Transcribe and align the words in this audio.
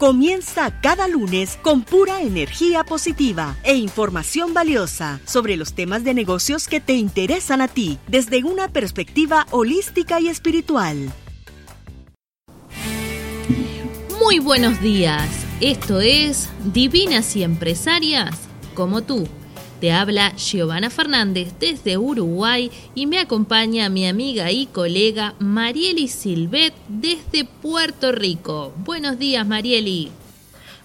Comienza 0.00 0.80
cada 0.80 1.08
lunes 1.08 1.58
con 1.60 1.82
pura 1.82 2.22
energía 2.22 2.84
positiva 2.84 3.58
e 3.64 3.74
información 3.74 4.54
valiosa 4.54 5.20
sobre 5.26 5.58
los 5.58 5.74
temas 5.74 6.04
de 6.04 6.14
negocios 6.14 6.68
que 6.68 6.80
te 6.80 6.94
interesan 6.94 7.60
a 7.60 7.68
ti 7.68 7.98
desde 8.08 8.42
una 8.42 8.68
perspectiva 8.68 9.46
holística 9.50 10.18
y 10.18 10.28
espiritual. 10.28 11.12
Muy 14.18 14.38
buenos 14.38 14.80
días, 14.80 15.28
esto 15.60 16.00
es 16.00 16.48
Divinas 16.72 17.36
y 17.36 17.42
Empresarias 17.42 18.48
como 18.72 19.02
tú 19.02 19.28
te 19.80 19.92
habla 19.92 20.36
Giovanna 20.36 20.90
Fernández 20.90 21.54
desde 21.58 21.96
Uruguay 21.96 22.70
y 22.94 23.06
me 23.06 23.18
acompaña 23.18 23.88
mi 23.88 24.06
amiga 24.06 24.50
y 24.50 24.66
colega 24.66 25.34
Marieli 25.38 26.06
Silvet 26.06 26.74
desde 26.88 27.46
Puerto 27.46 28.12
Rico. 28.12 28.74
Buenos 28.76 29.18
días, 29.18 29.46
Marieli. 29.46 30.10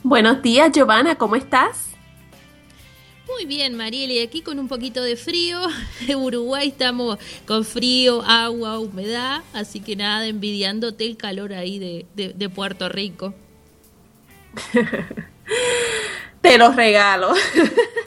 Buenos 0.01 0.41
días, 0.41 0.71
Giovanna, 0.71 1.15
¿cómo 1.15 1.35
estás? 1.35 1.89
Muy 3.27 3.45
bien, 3.45 3.75
Marieli, 3.75 4.19
aquí 4.19 4.41
con 4.41 4.59
un 4.59 4.69
poquito 4.69 5.03
de 5.03 5.17
frío. 5.17 5.59
En 6.07 6.17
Uruguay 6.17 6.69
estamos 6.69 7.17
con 7.45 7.65
frío, 7.65 8.21
agua, 8.21 8.79
humedad, 8.79 9.41
así 9.51 9.81
que 9.81 9.97
nada, 9.97 10.25
envidiándote 10.25 11.05
el 11.05 11.17
calor 11.17 11.51
ahí 11.51 11.79
de, 11.79 12.05
de 12.15 12.49
Puerto 12.49 12.87
Rico. 12.87 13.33
Te 16.41 16.57
los 16.57 16.75
regalo. 16.75 17.33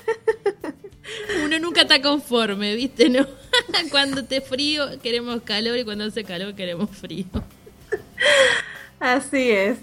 Uno 1.45 1.59
nunca 1.59 1.83
está 1.83 2.01
conforme, 2.01 2.75
¿viste? 2.75 3.09
¿No? 3.09 3.27
cuando 3.91 4.25
te 4.25 4.41
frío 4.41 5.01
queremos 5.03 5.43
calor 5.43 5.79
y 5.79 5.85
cuando 5.85 6.05
hace 6.05 6.25
calor 6.25 6.55
queremos 6.55 6.91
frío. 6.91 7.27
Así 9.01 9.51
es. 9.51 9.79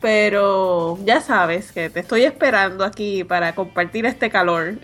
Pero 0.00 0.98
ya 1.04 1.20
sabes 1.20 1.72
que 1.72 1.90
te 1.90 2.00
estoy 2.00 2.22
esperando 2.22 2.84
aquí 2.84 3.24
para 3.24 3.54
compartir 3.54 4.06
este 4.06 4.30
calor 4.30 4.78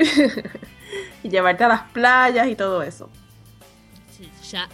y 1.22 1.28
llevarte 1.28 1.64
a 1.64 1.68
las 1.68 1.82
playas 1.92 2.48
y 2.48 2.56
todo 2.56 2.82
eso 2.82 3.08
ya, 4.54 4.68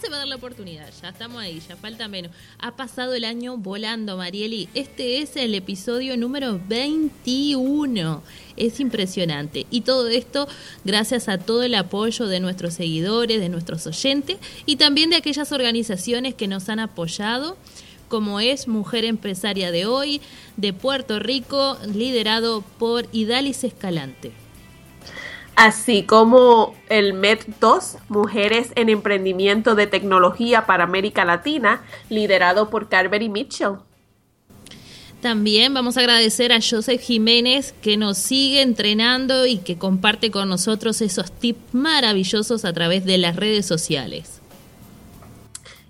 se 0.00 0.08
va 0.08 0.16
a 0.16 0.18
dar 0.18 0.28
la 0.28 0.36
oportunidad, 0.36 0.88
ya 1.02 1.08
estamos 1.08 1.42
ahí, 1.42 1.60
ya 1.68 1.76
falta 1.76 2.06
menos. 2.06 2.30
Ha 2.58 2.76
pasado 2.76 3.14
el 3.14 3.24
año 3.24 3.56
volando, 3.56 4.16
Marieli. 4.16 4.68
Este 4.74 5.20
es 5.20 5.36
el 5.36 5.54
episodio 5.54 6.16
número 6.16 6.60
21. 6.68 8.22
Es 8.56 8.78
impresionante. 8.80 9.66
Y 9.70 9.80
todo 9.80 10.08
esto 10.08 10.46
gracias 10.84 11.28
a 11.28 11.38
todo 11.38 11.64
el 11.64 11.74
apoyo 11.74 12.26
de 12.26 12.40
nuestros 12.40 12.74
seguidores, 12.74 13.40
de 13.40 13.48
nuestros 13.48 13.86
oyentes 13.86 14.38
y 14.64 14.76
también 14.76 15.10
de 15.10 15.16
aquellas 15.16 15.50
organizaciones 15.52 16.34
que 16.34 16.46
nos 16.46 16.68
han 16.68 16.80
apoyado 16.80 17.56
como 18.08 18.38
es 18.38 18.68
Mujer 18.68 19.04
Empresaria 19.04 19.72
de 19.72 19.86
Hoy, 19.86 20.20
de 20.56 20.72
Puerto 20.72 21.18
Rico, 21.18 21.76
liderado 21.92 22.62
por 22.78 23.08
Idalis 23.10 23.64
Escalante 23.64 24.45
así 25.56 26.02
como 26.04 26.74
el 26.88 27.14
MED2, 27.14 27.98
Mujeres 28.08 28.70
en 28.76 28.90
Emprendimiento 28.90 29.74
de 29.74 29.86
Tecnología 29.86 30.66
para 30.66 30.84
América 30.84 31.24
Latina, 31.24 31.82
liderado 32.10 32.70
por 32.70 32.88
Carberry 32.88 33.28
Mitchell. 33.28 33.76
También 35.22 35.72
vamos 35.74 35.96
a 35.96 36.00
agradecer 36.00 36.52
a 36.52 36.60
Joseph 36.60 37.00
Jiménez 37.00 37.74
que 37.80 37.96
nos 37.96 38.18
sigue 38.18 38.60
entrenando 38.60 39.46
y 39.46 39.56
que 39.56 39.78
comparte 39.78 40.30
con 40.30 40.48
nosotros 40.48 41.00
esos 41.00 41.32
tips 41.32 41.74
maravillosos 41.74 42.64
a 42.64 42.72
través 42.72 43.04
de 43.06 43.18
las 43.18 43.34
redes 43.34 43.66
sociales. 43.66 44.42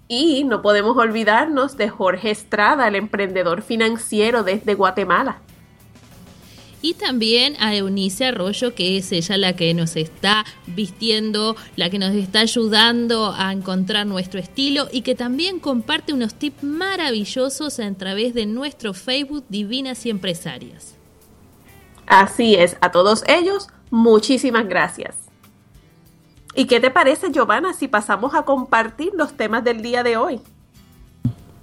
Y 0.08 0.44
no 0.44 0.62
podemos 0.62 0.96
olvidarnos 0.96 1.76
de 1.76 1.88
Jorge 1.88 2.30
Estrada, 2.30 2.86
el 2.86 2.94
emprendedor 2.94 3.62
financiero 3.62 4.44
desde 4.44 4.74
Guatemala 4.74 5.40
y 6.86 6.94
también 6.94 7.56
a 7.58 7.74
Eunice 7.74 8.26
Arroyo, 8.26 8.76
que 8.76 8.96
es 8.96 9.10
ella 9.10 9.36
la 9.36 9.56
que 9.56 9.74
nos 9.74 9.96
está 9.96 10.44
vistiendo, 10.68 11.56
la 11.74 11.90
que 11.90 11.98
nos 11.98 12.14
está 12.14 12.40
ayudando 12.40 13.34
a 13.36 13.52
encontrar 13.52 14.06
nuestro 14.06 14.38
estilo 14.38 14.86
y 14.92 15.02
que 15.02 15.16
también 15.16 15.58
comparte 15.58 16.12
unos 16.12 16.36
tips 16.36 16.62
maravillosos 16.62 17.80
a 17.80 17.92
través 17.94 18.34
de 18.34 18.46
nuestro 18.46 18.94
Facebook 18.94 19.44
Divinas 19.48 20.06
y 20.06 20.10
Empresarias. 20.10 20.94
Así 22.06 22.54
es, 22.54 22.76
a 22.80 22.92
todos 22.92 23.24
ellos, 23.26 23.66
muchísimas 23.90 24.68
gracias. 24.68 25.16
¿Y 26.54 26.66
qué 26.66 26.78
te 26.78 26.92
parece, 26.92 27.32
Giovanna, 27.32 27.72
si 27.72 27.88
pasamos 27.88 28.32
a 28.36 28.44
compartir 28.44 29.10
los 29.14 29.36
temas 29.36 29.64
del 29.64 29.82
día 29.82 30.04
de 30.04 30.16
hoy? 30.16 30.40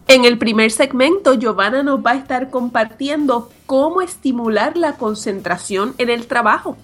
En 0.08 0.26
el 0.26 0.38
primer 0.38 0.70
segmento, 0.72 1.34
Giovanna 1.34 1.82
nos 1.82 2.06
va 2.06 2.12
a 2.12 2.18
estar 2.18 2.50
compartiendo 2.50 3.50
cómo 3.66 4.02
estimular 4.02 4.76
la 4.78 4.98
concentración 4.98 5.96
en 5.98 6.10
el 6.10 6.28
trabajo. 6.28 6.78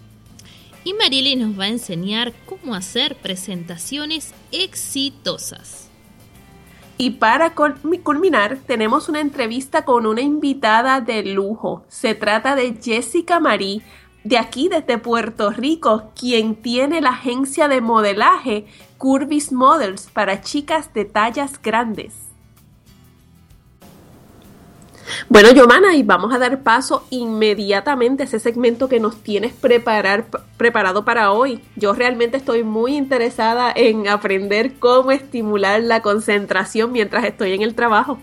Y 0.86 0.94
Marily 0.94 1.36
nos 1.36 1.60
va 1.60 1.66
a 1.66 1.70
enseñar 1.70 2.34
cómo 2.46 2.74
hacer 2.74 3.18
presentaciones 3.18 4.34
exitosas. 4.52 5.90
Y 6.98 7.12
para 7.12 7.54
culminar, 7.54 8.58
tenemos 8.66 9.10
una 9.10 9.20
entrevista 9.20 9.86
con 9.86 10.06
una 10.06 10.22
invitada 10.22 11.02
de 11.02 11.24
lujo. 11.24 11.84
Se 11.88 12.16
trata 12.16 12.56
de 12.56 12.78
Jessica 12.82 13.40
Marie, 13.40 13.82
de 14.24 14.38
aquí 14.38 14.70
desde 14.70 14.98
Puerto 14.98 15.52
Rico, 15.52 16.12
quien 16.18 16.56
tiene 16.56 17.02
la 17.02 17.12
agencia 17.12 17.68
de 17.68 17.82
modelaje 17.82 18.66
Curvis 18.98 19.52
Models 19.52 20.10
para 20.12 20.42
chicas 20.42 20.94
de 20.94 21.06
tallas 21.06 21.62
grandes. 21.62 22.29
Bueno, 25.28 25.52
Yomana, 25.52 25.96
y 25.96 26.04
vamos 26.04 26.34
a 26.34 26.40
dar 26.40 26.64
paso 26.64 27.06
inmediatamente 27.10 28.24
a 28.24 28.26
ese 28.26 28.40
segmento 28.40 28.90
que 28.90 29.00
nos 29.00 29.18
tienes 29.24 29.54
preparar, 29.54 30.28
preparado 30.58 31.06
para 31.06 31.32
hoy. 31.32 31.62
Yo 31.76 31.94
realmente 31.94 32.38
estoy 32.38 32.64
muy 32.64 32.96
interesada 32.96 33.72
en 33.76 34.08
aprender 34.08 34.76
cómo 34.80 35.12
estimular 35.12 35.82
la 35.82 36.02
concentración 36.02 36.92
mientras 36.92 37.26
estoy 37.26 37.54
en 37.54 37.62
el 37.62 37.76
trabajo. 37.76 38.20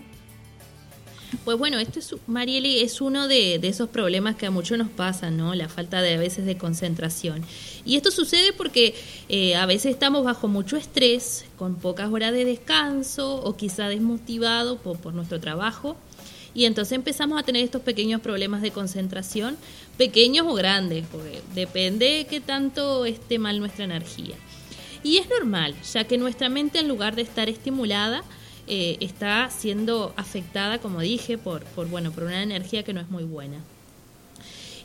Pues 1.43 1.57
bueno, 1.57 1.77
este 1.77 1.99
es, 1.99 2.15
Marieli, 2.25 2.79
es 2.79 3.01
uno 3.01 3.27
de, 3.27 3.55
esos 3.55 3.89
problemas 3.89 4.35
que 4.35 4.45
a 4.45 4.51
muchos 4.51 4.77
nos 4.77 4.89
pasan, 4.89 5.37
¿no? 5.37 5.55
La 5.55 5.67
falta 5.67 6.01
de 6.01 6.15
a 6.15 6.17
veces 6.17 6.45
de 6.45 6.57
concentración. 6.57 7.43
Y 7.85 7.97
esto 7.97 8.11
sucede 8.11 8.53
porque 8.53 8.95
eh, 9.27 9.55
a 9.55 9.65
veces 9.65 9.91
estamos 9.91 10.23
bajo 10.23 10.47
mucho 10.47 10.77
estrés, 10.77 11.45
con 11.57 11.75
pocas 11.75 12.11
horas 12.11 12.31
de 12.31 12.45
descanso 12.45 13.35
o 13.35 13.57
quizá 13.57 13.89
desmotivados 13.89 14.79
por, 14.79 14.99
por 14.99 15.13
nuestro 15.13 15.39
trabajo 15.39 15.97
y 16.57 16.65
entonces 16.65 16.93
empezamos 16.93 17.39
a 17.39 17.43
tener 17.43 17.63
estos 17.63 17.83
pequeños 17.83 18.19
problemas 18.19 18.63
de 18.63 18.71
concentración, 18.71 19.57
pequeños 19.95 20.47
o 20.49 20.55
grandes, 20.55 21.05
porque 21.11 21.43
depende 21.53 22.07
de 22.07 22.25
qué 22.25 22.41
tanto 22.41 23.05
esté 23.05 23.37
mal 23.37 23.59
nuestra 23.59 23.85
energía. 23.85 24.33
Y 25.03 25.17
es 25.17 25.29
normal, 25.29 25.75
ya 25.93 26.05
que 26.05 26.17
nuestra 26.17 26.49
mente 26.49 26.79
en 26.79 26.87
lugar 26.87 27.15
de 27.15 27.21
estar 27.21 27.47
estimulada, 27.47 28.23
eh, 28.65 28.97
está 29.01 29.51
siendo 29.55 30.15
afectada, 30.17 30.79
como 30.79 31.01
dije, 31.01 31.37
por, 31.37 31.63
por, 31.63 31.89
bueno, 31.89 32.11
por 32.11 32.23
una 32.23 32.41
energía 32.41 32.81
que 32.81 32.91
no 32.91 33.01
es 33.01 33.09
muy 33.11 33.23
buena. 33.23 33.59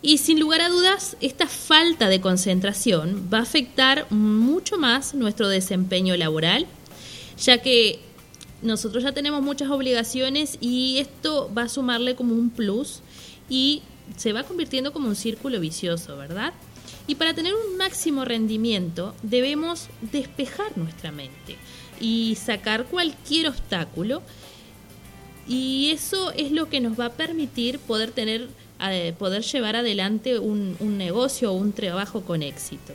Y 0.03 0.19
sin 0.19 0.39
lugar 0.39 0.61
a 0.61 0.69
dudas, 0.69 1.17
esta 1.23 1.47
falta 1.47 2.11
de 2.11 2.21
concentración 2.21 3.31
va 3.33 3.39
a 3.39 3.43
afectar 3.43 4.07
mucho 4.11 4.77
más 4.77 5.15
nuestro 5.15 5.49
desempeño 5.49 6.19
laboral, 6.19 6.67
ya 7.39 7.63
que 7.63 8.12
nosotros 8.63 9.03
ya 9.03 9.13
tenemos 9.13 9.43
muchas 9.43 9.71
obligaciones 9.71 10.59
y 10.61 10.99
esto 10.99 11.51
va 11.57 11.63
a 11.63 11.69
sumarle 11.69 12.15
como 12.15 12.35
un 12.35 12.51
plus 12.51 13.01
y 13.49 13.83
se 14.17 14.33
va 14.33 14.45
convirtiendo 14.45 14.93
como 14.93 15.09
un 15.09 15.17
círculo 15.17 15.61
vicioso, 15.61 16.17
¿verdad? 16.17 16.53
Y 17.07 17.17
para 17.17 17.35
tener 17.35 17.55
un 17.55 17.77
máximo 17.77 18.25
rendimiento 18.25 19.15
debemos 19.23 19.89
despejar 20.01 20.77
nuestra 20.79 21.11
mente 21.11 21.57
y 22.01 22.37
sacar 22.37 22.87
cualquier 22.87 23.49
obstáculo 23.49 24.23
y 25.49 25.91
eso 25.91 26.31
es 26.33 26.53
lo 26.53 26.69
que 26.69 26.81
nos 26.81 26.99
va 26.99 27.07
a 27.07 27.13
permitir 27.13 27.79
poder 27.81 28.13
tener 28.13 28.49
eh, 28.91 29.15
poder 29.17 29.43
llevar 29.43 29.77
adelante 29.77 30.41
un, 30.41 30.77
un 30.81 30.99
negocio 30.99 31.53
o 31.53 31.55
un 31.55 31.73
trabajo 31.73 32.23
con 32.23 32.43
éxito. 32.43 32.95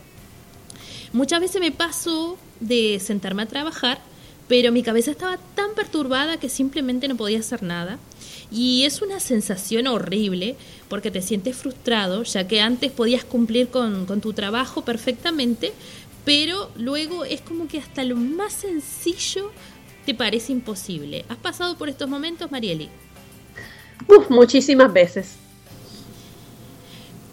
Muchas 1.14 1.40
veces 1.40 1.62
me 1.62 1.72
paso 1.72 2.38
de 2.60 3.00
sentarme 3.00 3.44
a 3.44 3.46
trabajar, 3.46 4.00
pero 4.48 4.72
mi 4.72 4.84
cabeza 4.84 5.12
estaba 5.12 5.38
tan 5.56 5.74
perturbada 5.76 6.38
que 6.38 6.50
simplemente 6.50 7.08
no 7.08 7.18
podía 7.18 7.40
hacer 7.40 7.64
nada. 7.64 8.00
Y 8.50 8.84
es 8.84 9.02
una 9.02 9.20
sensación 9.20 9.88
horrible 9.88 10.56
porque 10.88 11.12
te 11.12 11.22
sientes 11.22 11.58
frustrado, 11.58 12.24
ya 12.24 12.48
que 12.48 12.62
antes 12.62 12.92
podías 12.92 13.26
cumplir 13.26 13.68
con, 13.68 14.06
tu 14.22 14.34
trabajo 14.34 14.84
perfectamente, 14.84 15.74
pero 16.24 16.72
luego 16.78 17.26
es 17.26 17.42
como 17.42 17.68
que 17.68 17.80
hasta 17.80 18.04
lo 18.04 18.16
más 18.16 18.54
sencillo 18.54 19.52
te 20.06 20.14
parece 20.14 20.54
imposible. 20.54 21.26
¿Has 21.28 21.38
pasado 21.38 21.78
por 21.78 21.90
estos 21.90 22.10
momentos, 22.10 22.50
Marieli? 22.52 22.90
muchísimas 24.30 24.94
veces. 24.94 25.36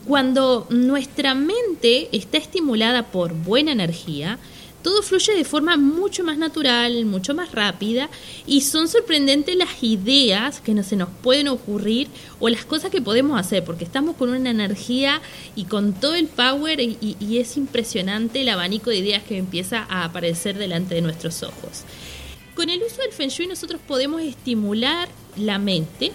Cuando 0.06 0.66
nuestra 0.68 1.34
mente 1.34 2.08
está 2.12 2.38
estimulada 2.38 3.06
por 3.06 3.32
buena 3.32 3.72
energía, 3.72 4.38
todo 4.84 5.02
fluye 5.02 5.32
de 5.32 5.44
forma 5.44 5.78
mucho 5.78 6.22
más 6.22 6.36
natural, 6.36 7.06
mucho 7.06 7.34
más 7.34 7.52
rápida 7.52 8.10
y 8.46 8.60
son 8.60 8.86
sorprendentes 8.86 9.56
las 9.56 9.82
ideas 9.82 10.60
que 10.60 10.74
no 10.74 10.82
se 10.82 10.94
nos 10.94 11.08
pueden 11.22 11.48
ocurrir 11.48 12.08
o 12.38 12.50
las 12.50 12.66
cosas 12.66 12.90
que 12.90 13.00
podemos 13.00 13.40
hacer 13.40 13.64
porque 13.64 13.84
estamos 13.84 14.14
con 14.16 14.28
una 14.28 14.50
energía 14.50 15.22
y 15.56 15.64
con 15.64 15.94
todo 15.94 16.14
el 16.14 16.26
power 16.26 16.80
y, 16.80 17.16
es 17.38 17.56
impresionante 17.56 18.42
el 18.42 18.48
abanico 18.50 18.90
de 18.90 18.98
ideas 18.98 19.22
que 19.22 19.38
empieza 19.38 19.86
a 19.88 20.04
aparecer 20.04 20.58
delante 20.58 20.94
de 20.94 21.00
nuestros 21.00 21.42
ojos. 21.42 21.84
Con 22.54 22.68
el 22.68 22.82
uso 22.82 23.00
del 23.00 23.12
Feng 23.12 23.30
Shui 23.30 23.46
nosotros 23.46 23.80
podemos 23.88 24.20
estimular 24.20 25.08
la 25.36 25.58
mente 25.58 26.12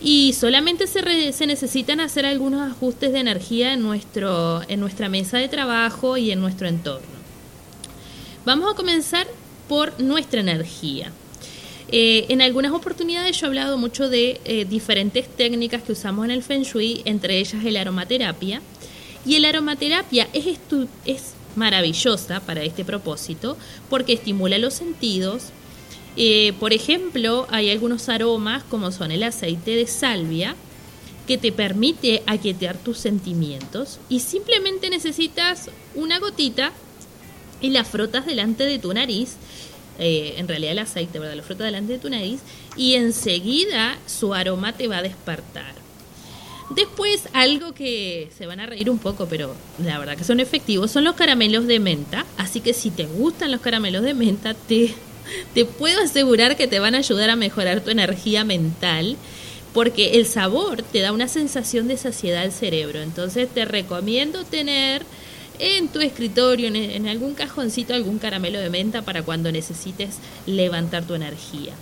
y 0.00 0.32
solamente 0.32 0.86
se, 0.86 1.32
se, 1.32 1.46
necesitan 1.46 2.00
hacer 2.00 2.24
algunos 2.24 2.70
ajustes 2.70 3.12
de 3.12 3.18
energía 3.18 3.74
en, 3.74 3.82
nuestro, 3.82 4.62
en 4.66 4.80
nuestra 4.80 5.10
mesa 5.10 5.36
de 5.36 5.48
trabajo 5.48 6.16
y 6.16 6.30
en 6.30 6.40
nuestro 6.40 6.68
entorno. 6.68 7.17
Vamos 8.48 8.72
a 8.72 8.74
comenzar 8.74 9.26
por 9.68 10.00
nuestra 10.00 10.40
energía. 10.40 11.12
Eh, 11.92 12.24
en 12.30 12.40
algunas 12.40 12.72
oportunidades 12.72 13.38
yo 13.38 13.44
he 13.44 13.48
hablado 13.48 13.76
mucho 13.76 14.08
de 14.08 14.40
eh, 14.46 14.64
diferentes 14.64 15.28
técnicas 15.28 15.82
que 15.82 15.92
usamos 15.92 16.24
en 16.24 16.30
el 16.30 16.42
Feng 16.42 16.62
Shui, 16.62 17.02
entre 17.04 17.40
ellas 17.40 17.62
el 17.62 17.76
aromaterapia. 17.76 18.62
Y 19.26 19.34
el 19.34 19.44
aromaterapia 19.44 20.28
es, 20.32 20.46
es 21.04 21.34
maravillosa 21.56 22.40
para 22.40 22.62
este 22.62 22.86
propósito 22.86 23.58
porque 23.90 24.14
estimula 24.14 24.56
los 24.56 24.72
sentidos. 24.72 25.50
Eh, 26.16 26.54
por 26.58 26.72
ejemplo, 26.72 27.46
hay 27.50 27.70
algunos 27.70 28.08
aromas 28.08 28.64
como 28.64 28.92
son 28.92 29.10
el 29.10 29.24
aceite 29.24 29.72
de 29.72 29.86
salvia 29.86 30.56
que 31.26 31.36
te 31.36 31.52
permite 31.52 32.22
aquietear 32.24 32.78
tus 32.78 32.96
sentimientos 32.96 34.00
y 34.08 34.20
simplemente 34.20 34.88
necesitas 34.88 35.68
una 35.94 36.18
gotita 36.18 36.72
y 37.60 37.70
la 37.70 37.84
frotas 37.84 38.26
delante 38.26 38.64
de 38.64 38.78
tu 38.78 38.92
nariz, 38.92 39.36
eh, 39.98 40.34
en 40.36 40.46
realidad 40.48 40.72
el 40.72 40.78
aceite, 40.78 41.18
¿verdad? 41.18 41.36
Lo 41.36 41.42
frotas 41.42 41.66
delante 41.66 41.94
de 41.94 41.98
tu 41.98 42.08
nariz 42.08 42.40
y 42.76 42.94
enseguida 42.94 43.98
su 44.06 44.34
aroma 44.34 44.72
te 44.72 44.88
va 44.88 44.98
a 44.98 45.02
despertar. 45.02 45.74
Después, 46.70 47.28
algo 47.32 47.72
que 47.72 48.30
se 48.36 48.46
van 48.46 48.60
a 48.60 48.66
reír 48.66 48.90
un 48.90 48.98
poco, 48.98 49.26
pero 49.26 49.54
la 49.82 49.98
verdad 49.98 50.16
que 50.16 50.24
son 50.24 50.38
efectivos, 50.38 50.90
son 50.90 51.04
los 51.04 51.14
caramelos 51.14 51.66
de 51.66 51.80
menta. 51.80 52.26
Así 52.36 52.60
que 52.60 52.74
si 52.74 52.90
te 52.90 53.06
gustan 53.06 53.50
los 53.50 53.62
caramelos 53.62 54.02
de 54.02 54.12
menta, 54.12 54.52
te, 54.52 54.94
te 55.54 55.64
puedo 55.64 56.02
asegurar 56.02 56.56
que 56.56 56.68
te 56.68 56.78
van 56.78 56.94
a 56.94 56.98
ayudar 56.98 57.30
a 57.30 57.36
mejorar 57.36 57.80
tu 57.80 57.90
energía 57.90 58.44
mental 58.44 59.16
porque 59.72 60.16
el 60.16 60.26
sabor 60.26 60.82
te 60.82 61.00
da 61.00 61.12
una 61.12 61.28
sensación 61.28 61.88
de 61.88 61.96
saciedad 61.96 62.42
al 62.42 62.52
cerebro. 62.52 63.00
Entonces 63.00 63.48
te 63.48 63.64
recomiendo 63.64 64.44
tener 64.44 65.02
en 65.58 65.88
tu 65.88 66.00
escritorio, 66.00 66.68
en, 66.68 67.08
algún 67.08 67.34
cajoncito, 67.34 67.94
algún 67.94 68.18
caramelo 68.18 68.58
de 68.58 68.70
menta 68.70 69.02
para 69.02 69.22
cuando 69.22 69.50
necesites 69.52 70.16
levantar 70.46 71.04
tu 71.04 71.14
energía. 71.14 71.72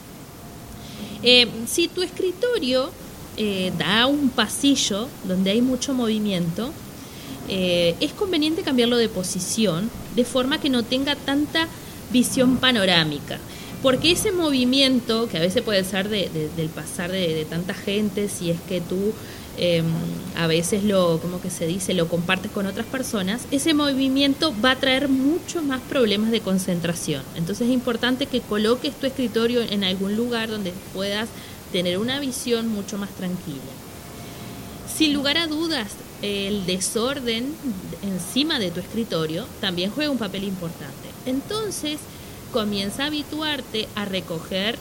Eh, 1.23 1.47
si 1.67 1.89
tu 1.89 2.03
escritorio 2.03 2.91
eh, 3.37 3.73
da 3.79 4.07
un 4.07 4.31
pasillo 4.31 5.09
donde 5.25 5.51
hay 5.51 5.63
mucho 5.63 5.95
movimiento, 5.95 6.73
eh, 7.49 7.95
es 8.01 8.13
conveniente 8.13 8.63
cambiarlo 8.63 8.97
de 8.97 9.09
posición 9.09 9.91
de 10.15 10.25
forma 10.25 10.61
que 10.61 10.69
no 10.69 10.83
tenga 10.83 11.15
tanta 11.15 11.69
visión 12.13 12.57
panorámica. 12.57 13.39
Porque 13.83 14.11
ese 14.11 14.33
movimiento, 14.33 15.29
que 15.29 15.37
a 15.37 15.41
veces 15.41 15.63
puede 15.63 15.85
ser 15.85 16.09
del 16.09 16.69
pasar 16.75 17.13
de, 17.13 17.35
de, 17.35 17.45
tanta 17.45 17.75
gente, 17.75 18.29
si 18.29 18.51
es 18.51 18.61
que 18.63 18.81
tú 18.81 19.13
Em, 19.59 19.87
a 20.37 20.47
veces 20.47 20.85
lo, 20.85 21.19
como 21.21 21.41
que 21.41 21.49
se 21.49 21.67
dice, 21.67 21.95
lo 21.95 22.09
compartes 22.09 22.51
con 22.51 22.67
otras 22.67 22.87
personas, 22.87 23.47
ese 23.51 23.73
movimiento 23.73 24.55
va 24.63 24.73
a 24.73 24.77
traer 24.77 25.09
mucho 25.09 25.63
más 25.63 25.81
problemas 25.81 26.31
de 26.31 26.41
concentración. 26.41 27.23
Entonces 27.37 27.69
es 27.69 27.73
importante 27.73 28.27
que 28.27 28.43
coloques 28.43 28.95
tu 28.95 29.07
escritorio 29.07 29.63
en 29.63 29.83
algún 29.83 30.15
lugar 30.15 30.51
donde 30.51 30.75
puedas 30.93 31.29
tener 31.73 31.97
una 31.99 32.21
visión 32.21 32.69
mucho 32.69 32.99
más 32.99 33.11
tranquila. 33.11 33.61
Sin 34.95 35.15
lugar 35.15 35.39
a 35.39 35.47
dudas, 35.47 35.93
el 36.23 36.67
desorden 36.67 37.55
encima 38.03 38.59
de 38.59 38.71
tu 38.71 38.81
escritorio 38.81 39.47
también 39.61 39.91
juega 39.91 40.11
un 40.11 40.19
papel 40.19 40.45
importante. 40.45 41.09
Entonces, 41.25 41.99
comienza 42.53 43.05
a 43.05 43.07
habituarte 43.07 43.89
a 43.95 44.05
recoger 44.05 44.79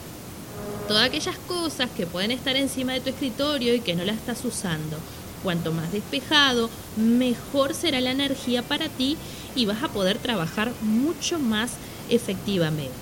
todas 0.87 1.07
aquellas 1.07 1.37
cosas 1.47 1.89
que 1.89 2.05
pueden 2.05 2.31
estar 2.31 2.55
encima 2.55 2.93
de 2.93 3.01
tu 3.01 3.09
escritorio 3.09 3.73
y 3.73 3.81
que 3.81 3.95
no 3.95 4.05
las 4.05 4.17
estás 4.17 4.43
usando. 4.45 4.97
Cuanto 5.43 5.71
más 5.71 5.91
despejado, 5.91 6.69
mejor 6.95 7.73
será 7.73 8.01
la 8.01 8.11
energía 8.11 8.63
para 8.63 8.89
ti 8.89 9.17
y 9.55 9.65
vas 9.65 9.83
a 9.83 9.89
poder 9.89 10.17
trabajar 10.17 10.71
mucho 10.81 11.39
más 11.39 11.73
efectivamente. 12.09 12.93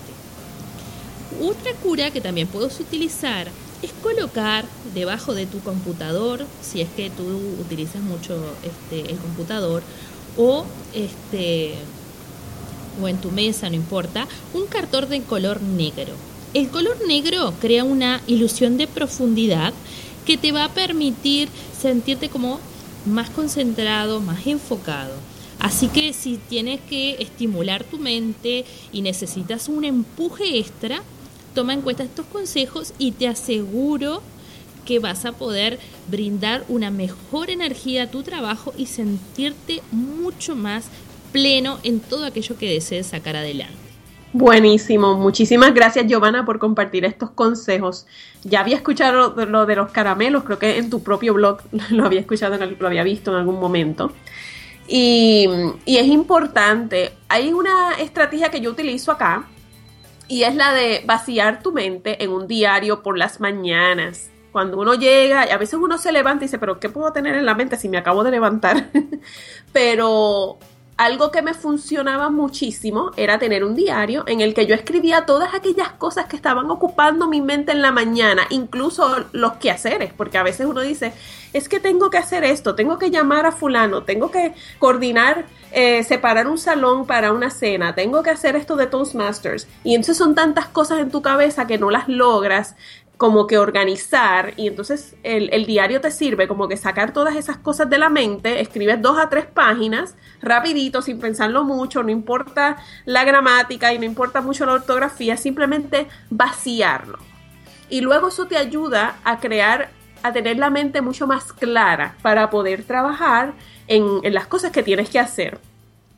Otra 1.42 1.74
cura 1.74 2.12
que 2.12 2.22
también 2.22 2.48
puedes 2.48 2.80
utilizar 2.80 3.50
es 3.82 3.92
colocar 4.02 4.66
debajo 4.94 5.34
de 5.34 5.46
tu 5.46 5.60
computador, 5.60 6.46
si 6.62 6.82
es 6.82 6.90
que 6.90 7.10
tú 7.10 7.24
utilizas 7.60 8.02
mucho 8.02 8.56
este, 8.64 9.12
el 9.12 9.18
computador, 9.18 9.84
o 10.38 10.66
este 10.94 11.76
o 13.02 13.08
en 13.08 13.18
tu 13.18 13.32
mesa, 13.32 13.70
no 13.70 13.76
importa, 13.76 14.28
un 14.54 14.68
cartón 14.68 15.10
de 15.10 15.22
color 15.24 15.62
negro. 15.62 16.14
El 16.54 16.70
color 16.70 16.98
negro 17.08 17.52
crea 17.60 17.84
una 17.84 18.22
ilusión 18.28 18.78
de 18.78 18.86
profundidad 18.86 19.74
que 20.24 20.38
te 20.38 20.52
va 20.52 20.66
a 20.66 20.74
permitir 20.74 21.50
sentirte 21.76 22.30
como 22.30 22.60
más 23.08 23.32
concentrado, 23.32 24.22
más 24.22 24.46
enfocado. 24.46 25.16
Así 25.58 25.88
que 25.88 26.14
si 26.14 26.38
tienes 26.38 26.80
que 26.82 27.16
estimular 27.20 27.84
tu 27.84 27.98
mente 27.98 28.66
y 28.92 29.02
necesitas 29.02 29.68
un 29.68 29.84
empuje 29.84 30.60
extra, 30.60 31.02
toma 31.56 31.74
en 31.74 31.82
cuenta 31.82 32.04
estos 32.04 32.28
consejos 32.28 32.94
y 33.00 33.14
te 33.14 33.28
aseguro 33.28 34.22
que 34.86 35.00
vas 35.00 35.26
a 35.26 35.32
poder 35.32 35.80
brindar 36.08 36.66
una 36.68 36.92
mejor 36.92 37.50
energía 37.50 38.04
a 38.04 38.12
tu 38.12 38.22
trabajo 38.22 38.76
y 38.78 38.86
sentirte 38.86 39.82
mucho 39.92 40.56
más 40.56 40.86
pleno 41.32 41.80
en 41.82 42.00
todo 42.00 42.26
aquello 42.26 42.58
que 42.60 42.70
desees 42.70 43.08
sacar 43.08 43.38
adelante. 43.38 43.83
Buenísimo, 44.34 45.16
muchísimas 45.16 45.76
gracias 45.76 46.08
Giovanna 46.08 46.44
por 46.44 46.58
compartir 46.58 47.06
estos 47.06 47.30
consejos. 47.30 48.08
Ya 48.44 48.62
había 48.62 48.76
escuchado 48.76 49.36
lo 49.46 49.68
de 49.68 49.76
los 49.76 49.92
caramelos, 49.92 50.44
creo 50.44 50.58
que 50.58 50.80
en 50.80 50.90
tu 50.90 51.04
propio 51.04 51.36
blog 51.36 51.62
lo 51.92 52.04
había 52.04 52.20
escuchado, 52.20 52.58
lo 52.58 52.88
había 52.88 53.04
visto 53.04 53.30
en 53.30 53.38
algún 53.38 53.60
momento. 53.60 54.12
Y, 54.88 55.48
y 55.86 55.98
es 55.98 56.08
importante, 56.08 57.14
hay 57.30 57.54
una 57.54 57.94
estrategia 58.00 58.50
que 58.50 58.60
yo 58.60 58.72
utilizo 58.72 59.12
acá 59.12 59.46
y 60.28 60.44
es 60.44 60.56
la 60.56 60.74
de 60.74 61.04
vaciar 61.06 61.62
tu 61.62 61.72
mente 61.72 62.24
en 62.24 62.32
un 62.32 62.48
diario 62.48 63.04
por 63.04 63.20
las 63.20 63.40
mañanas. 63.40 64.32
Cuando 64.52 64.80
uno 64.80 64.96
llega, 64.96 65.44
a 65.44 65.58
veces 65.58 65.76
uno 65.76 66.00
se 66.00 66.12
levanta 66.12 66.44
y 66.44 66.48
dice, 66.48 66.58
pero 66.58 66.80
¿qué 66.80 66.90
puedo 66.90 67.12
tener 67.14 67.36
en 67.36 67.46
la 67.46 67.54
mente 67.54 67.78
si 67.78 67.88
me 67.88 67.98
acabo 67.98 68.24
de 68.24 68.32
levantar? 68.32 68.90
pero 69.74 70.58
algo 70.98 71.32
que 71.32 71.42
me 71.42 71.54
funcionaba 71.54 72.30
muchísimo 72.30 73.12
era 73.18 73.40
tener 73.40 73.64
un 73.64 73.76
diario 73.76 74.24
en 74.28 74.42
el 74.42 74.54
que 74.54 74.68
yo 74.68 74.76
escribía 74.76 75.26
todas 75.26 75.54
aquellas 75.54 75.90
cosas 75.94 76.26
que 76.26 76.36
estaban 76.36 76.70
ocupando 76.70 77.28
mi 77.28 77.42
mente 77.42 77.72
en 77.72 77.82
la 77.82 77.92
mañana, 77.92 78.44
incluso 78.50 79.26
los 79.32 79.54
quehaceres, 79.54 80.14
porque 80.14 80.38
a 80.38 80.44
veces 80.44 80.68
uno 80.68 80.82
dice, 80.82 81.14
es 81.54 81.70
que 81.70 81.80
tengo 81.80 82.10
que 82.10 82.18
hacer 82.18 82.44
esto, 82.44 82.76
tengo 82.76 82.98
que 82.98 83.12
llamar 83.12 83.46
a 83.46 83.52
fulano, 83.52 84.04
tengo 84.04 84.32
que 84.32 84.54
coordinar, 84.80 85.46
eh, 85.72 86.04
separar 86.04 86.48
un 86.48 86.58
salón 86.58 87.08
para 87.08 87.32
una 87.32 87.50
cena, 87.50 87.96
tengo 87.96 88.22
que 88.22 88.30
hacer 88.30 88.56
esto 88.56 88.76
de 88.76 88.88
Toastmasters. 88.88 89.68
Y 89.84 89.96
entonces 89.96 90.18
son 90.18 90.36
tantas 90.36 90.68
cosas 90.68 91.00
en 91.00 91.10
tu 91.10 91.22
cabeza 91.22 91.66
que 91.66 91.78
no 91.78 91.90
las 91.90 92.08
logras 92.08 92.76
como 93.24 93.48
que 93.48 93.58
organizar 93.58 94.54
y 94.58 94.68
entonces 94.68 95.16
el, 95.24 95.66
diario 95.66 96.02
te 96.02 96.12
sirve 96.12 96.46
como 96.46 96.68
que 96.68 96.76
sacar 96.76 97.14
todas 97.14 97.38
esas 97.38 97.56
cosas 97.56 97.90
de 97.90 97.98
la 97.98 98.10
mente, 98.10 98.60
escribes 98.60 99.02
dos 99.02 99.18
a 99.18 99.30
tres 99.30 99.46
páginas, 99.46 100.18
rapidito, 100.42 101.02
sin 101.02 101.22
pensarlo 101.22 101.64
mucho, 101.64 102.04
no 102.04 102.10
importa 102.10 102.76
la 103.06 103.24
gramática 103.24 103.94
y 103.94 103.98
no 103.98 104.04
importa 104.04 104.42
mucho 104.42 104.66
la 104.66 104.74
ortografía, 104.74 105.38
simplemente 105.38 106.10
vaciarlo. 106.30 107.18
Y 107.90 108.02
luego 108.02 108.28
eso 108.28 108.46
te 108.46 108.58
ayuda 108.58 109.16
a 109.24 109.40
crear, 109.40 109.92
a 110.22 110.34
tener 110.34 110.58
la 110.58 110.70
mente 110.70 111.00
mucho 111.00 111.26
más 111.26 111.54
clara 111.54 112.18
para 112.22 112.50
poder 112.50 112.84
trabajar 112.84 113.54
en, 113.88 114.20
en 114.24 114.34
las 114.34 114.48
cosas 114.48 114.74
que 114.74 114.84
tienes 114.84 115.10
que 115.10 115.20
hacer. 115.20 115.62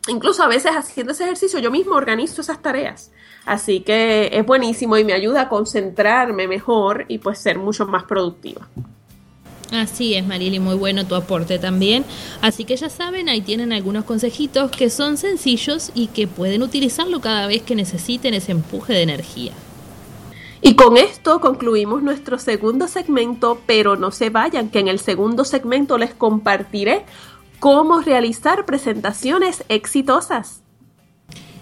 Incluso 0.07 0.41
a 0.41 0.47
veces 0.47 0.71
haciendo 0.75 1.12
ese 1.12 1.25
ejercicio 1.25 1.59
yo 1.59 1.69
mismo 1.69 1.93
organizo 1.93 2.41
esas 2.41 2.63
tareas. 2.63 3.12
Así 3.45 3.81
que 3.81 4.29
es 4.33 4.45
buenísimo 4.45 4.97
y 4.97 5.03
me 5.03 5.13
ayuda 5.13 5.41
a 5.41 5.49
concentrarme 5.49 6.47
mejor 6.47 7.05
y 7.07 7.19
pues 7.19 7.37
ser 7.39 7.59
mucho 7.59 7.85
más 7.85 8.03
productiva. 8.03 8.67
Así 9.71 10.13
es, 10.13 10.25
Marili, 10.25 10.59
muy 10.59 10.75
bueno 10.75 11.05
tu 11.05 11.15
aporte 11.15 11.59
también. 11.59 12.05
Así 12.41 12.65
que 12.65 12.75
ya 12.75 12.89
saben, 12.89 13.29
ahí 13.29 13.41
tienen 13.41 13.73
algunos 13.73 14.05
consejitos 14.05 14.71
que 14.71 14.89
son 14.89 15.17
sencillos 15.17 15.91
y 15.93 16.07
que 16.07 16.27
pueden 16.27 16.63
utilizarlo 16.63 17.19
cada 17.19 17.47
vez 17.47 17.61
que 17.63 17.75
necesiten 17.75 18.33
ese 18.33 18.51
empuje 18.51 18.93
de 18.93 19.01
energía. 19.01 19.53
Y 20.61 20.75
con 20.75 20.97
esto 20.97 21.41
concluimos 21.41 22.01
nuestro 22.01 22.39
segundo 22.39 22.87
segmento, 22.87 23.61
pero 23.67 23.97
no 23.97 24.11
se 24.11 24.29
vayan, 24.29 24.69
que 24.69 24.79
en 24.79 24.87
el 24.87 24.99
segundo 24.99 25.45
segmento 25.45 25.97
les 25.97 26.13
compartiré 26.13 27.05
cómo 27.59 28.01
realizar 28.01 28.65
presentaciones 28.65 29.63
exitosas. 29.69 30.61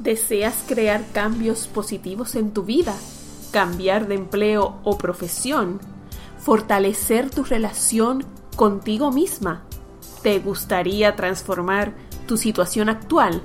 ¿Deseas 0.00 0.64
crear 0.66 1.04
cambios 1.12 1.68
positivos 1.68 2.34
en 2.34 2.50
tu 2.50 2.64
vida? 2.64 2.96
¿Cambiar 3.52 4.08
de 4.08 4.16
empleo 4.16 4.80
o 4.82 4.98
profesión? 4.98 5.78
¿Fortalecer 6.40 7.30
tu 7.30 7.44
relación 7.44 8.26
contigo 8.56 9.12
misma? 9.12 9.62
¿Te 10.22 10.38
gustaría 10.38 11.16
transformar 11.16 11.94
tu 12.28 12.36
situación 12.36 12.88
actual? 12.88 13.42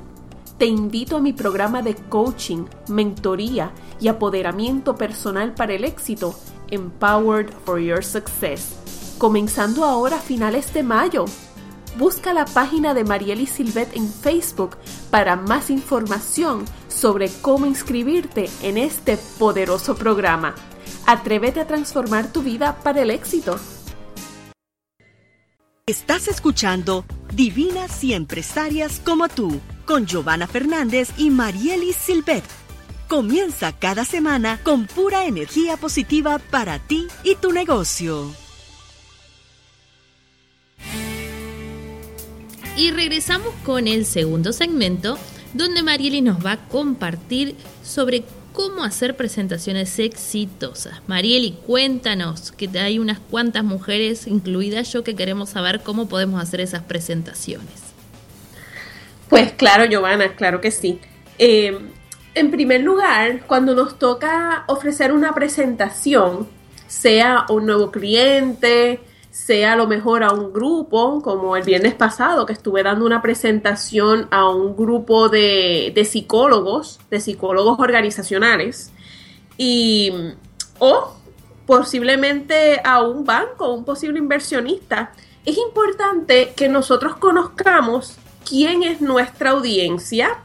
Te 0.60 0.68
invito 0.68 1.18
a 1.18 1.22
mi 1.22 1.34
programa 1.34 1.82
de 1.82 1.96
coaching, 1.96 2.66
mentoría 2.88 3.72
y 4.00 4.10
apoderamiento 4.10 4.96
personal 4.96 5.56
para 5.56 5.74
el 5.74 5.84
éxito, 5.84 6.36
Empowered 6.70 7.52
for 7.66 7.80
Your 7.80 8.04
Success, 8.04 8.76
comenzando 9.18 9.86
ahora 9.86 10.18
a 10.18 10.22
finales 10.22 10.72
de 10.74 10.84
mayo. 10.84 11.26
Busca 11.98 12.32
la 12.32 12.46
página 12.46 12.94
de 12.94 13.04
Marieli 13.04 13.48
Silvet 13.48 13.96
en 13.96 14.08
Facebook 14.08 14.78
para 15.10 15.36
más 15.36 15.72
información 15.72 16.64
sobre 16.90 17.32
cómo 17.42 17.66
inscribirte 17.66 18.52
en 18.62 18.78
este 18.78 19.18
poderoso 19.40 19.96
programa. 19.96 20.54
Atrévete 21.08 21.60
a 21.60 21.68
transformar 21.68 22.32
tu 22.32 22.44
vida 22.44 22.78
para 22.84 23.02
el 23.02 23.10
éxito. 23.10 23.58
Estás 25.89 26.27
escuchando 26.27 27.06
Divinas 27.34 28.03
y 28.03 28.13
Empresarias 28.13 29.00
como 29.06 29.29
tú, 29.29 29.62
con 29.86 30.06
Giovanna 30.06 30.46
Fernández 30.46 31.12
y 31.17 31.29
Marielis 31.29 31.96
Silvet. 31.96 32.44
Comienza 33.08 33.72
cada 33.72 34.03
semana 34.03 34.60
con 34.63 34.86
pura 34.86 35.24
energía 35.24 35.77
positiva 35.77 36.39
para 36.39 36.79
ti 36.79 37.08
y 37.24 37.36
tu 37.36 37.53
negocio. 37.53 38.34
Y 42.75 42.91
regresamos 42.91 43.53
con 43.63 43.88
el 43.88 44.06
segundo 44.06 44.51
segmento, 44.51 45.17
donde 45.53 45.84
Marielis 45.84 46.22
nos 46.22 46.46
va 46.46 46.51
a 46.51 46.67
compartir 46.67 47.56
sobre 47.82 48.25
cómo 48.58 48.84
hacer 48.84 49.16
presentaciones 49.16 50.00
exitosas. 50.00 51.04
Marieli, 51.06 51.60
cuéntanos, 51.68 52.52
que 52.52 52.68
hay 52.80 52.98
unas 52.98 53.20
cuantas 53.20 53.64
mujeres, 53.64 54.26
incluidas 54.26 54.92
yo, 54.92 55.04
que 55.04 55.16
queremos 55.16 55.52
saber 55.52 55.82
cómo 55.82 56.10
podemos 56.10 56.42
hacer 56.42 56.62
esas 56.62 56.82
presentaciones. 56.82 57.70
Pues 59.30 59.52
claro, 59.52 59.86
Giovanna, 59.86 60.34
claro 60.36 60.60
que 60.60 60.72
sí. 60.72 61.00
Eh, 61.38 61.78
en 62.34 62.50
primer 62.50 62.82
lugar, 62.82 63.42
cuando 63.46 63.76
nos 63.76 64.00
toca 64.00 64.64
ofrecer 64.66 65.12
una 65.12 65.36
presentación, 65.36 66.48
sea 66.88 67.46
un 67.50 67.68
nuevo 67.68 67.92
cliente, 67.92 69.02
sea 69.38 69.74
a 69.74 69.75
lo 69.75 69.86
mejor 69.86 70.24
a 70.24 70.34
un 70.34 70.51
grupo, 70.51 71.22
como 71.22 71.56
el 71.56 71.63
viernes 71.63 71.94
pasado 71.94 72.48
que 72.48 72.53
estuve 72.53 72.82
dando 72.82 73.06
una 73.06 73.22
presentación 73.22 74.27
a 74.32 74.50
un 74.50 74.75
grupo 74.75 75.29
de, 75.29 75.94
psicólogos, 76.10 77.00
de 77.12 77.20
psicólogos 77.20 77.79
organizacionales, 77.79 78.91
y, 79.56 80.12
o 80.79 81.13
posiblemente 81.67 82.82
a 82.84 83.03
un 83.03 83.25
banco, 83.25 83.72
un 83.74 83.86
posible 83.86 84.17
inversionista. 84.17 85.13
Es 85.46 85.56
importante 85.58 86.53
que 86.56 86.67
nosotros 86.67 87.17
conozcamos 87.17 88.17
quién 88.44 88.82
es 88.82 89.01
nuestra 89.01 89.51
audiencia 89.51 90.39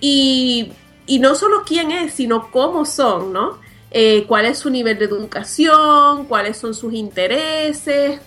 y, 0.00 0.72
y 1.06 1.18
no 1.18 1.34
solo 1.34 1.64
quién 1.66 1.90
es, 1.90 2.14
sino 2.14 2.52
cómo 2.52 2.84
son, 2.84 3.32
¿no? 3.32 3.58
Eh, 3.94 4.24
cuál 4.26 4.46
es 4.46 4.58
su 4.58 4.70
nivel 4.70 4.98
de 4.98 5.04
educación, 5.04 6.24
cuáles 6.24 6.56
son 6.56 6.72
sus 6.72 6.94
intereses, 6.94 8.20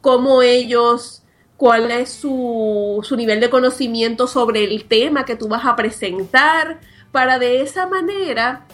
cómo 0.00 0.42
ellos, 0.42 1.24
cuál 1.56 1.90
es 1.90 2.10
su, 2.10 3.00
su 3.02 3.16
nivel 3.16 3.40
de 3.40 3.50
conocimiento 3.50 4.28
sobre 4.28 4.62
el 4.62 4.84
tema 4.84 5.24
que 5.24 5.34
tú 5.34 5.48
vas 5.48 5.66
a 5.66 5.74
presentar, 5.74 6.78
para 7.10 7.40
de 7.40 7.60
esa 7.60 7.88
manera 7.88 8.66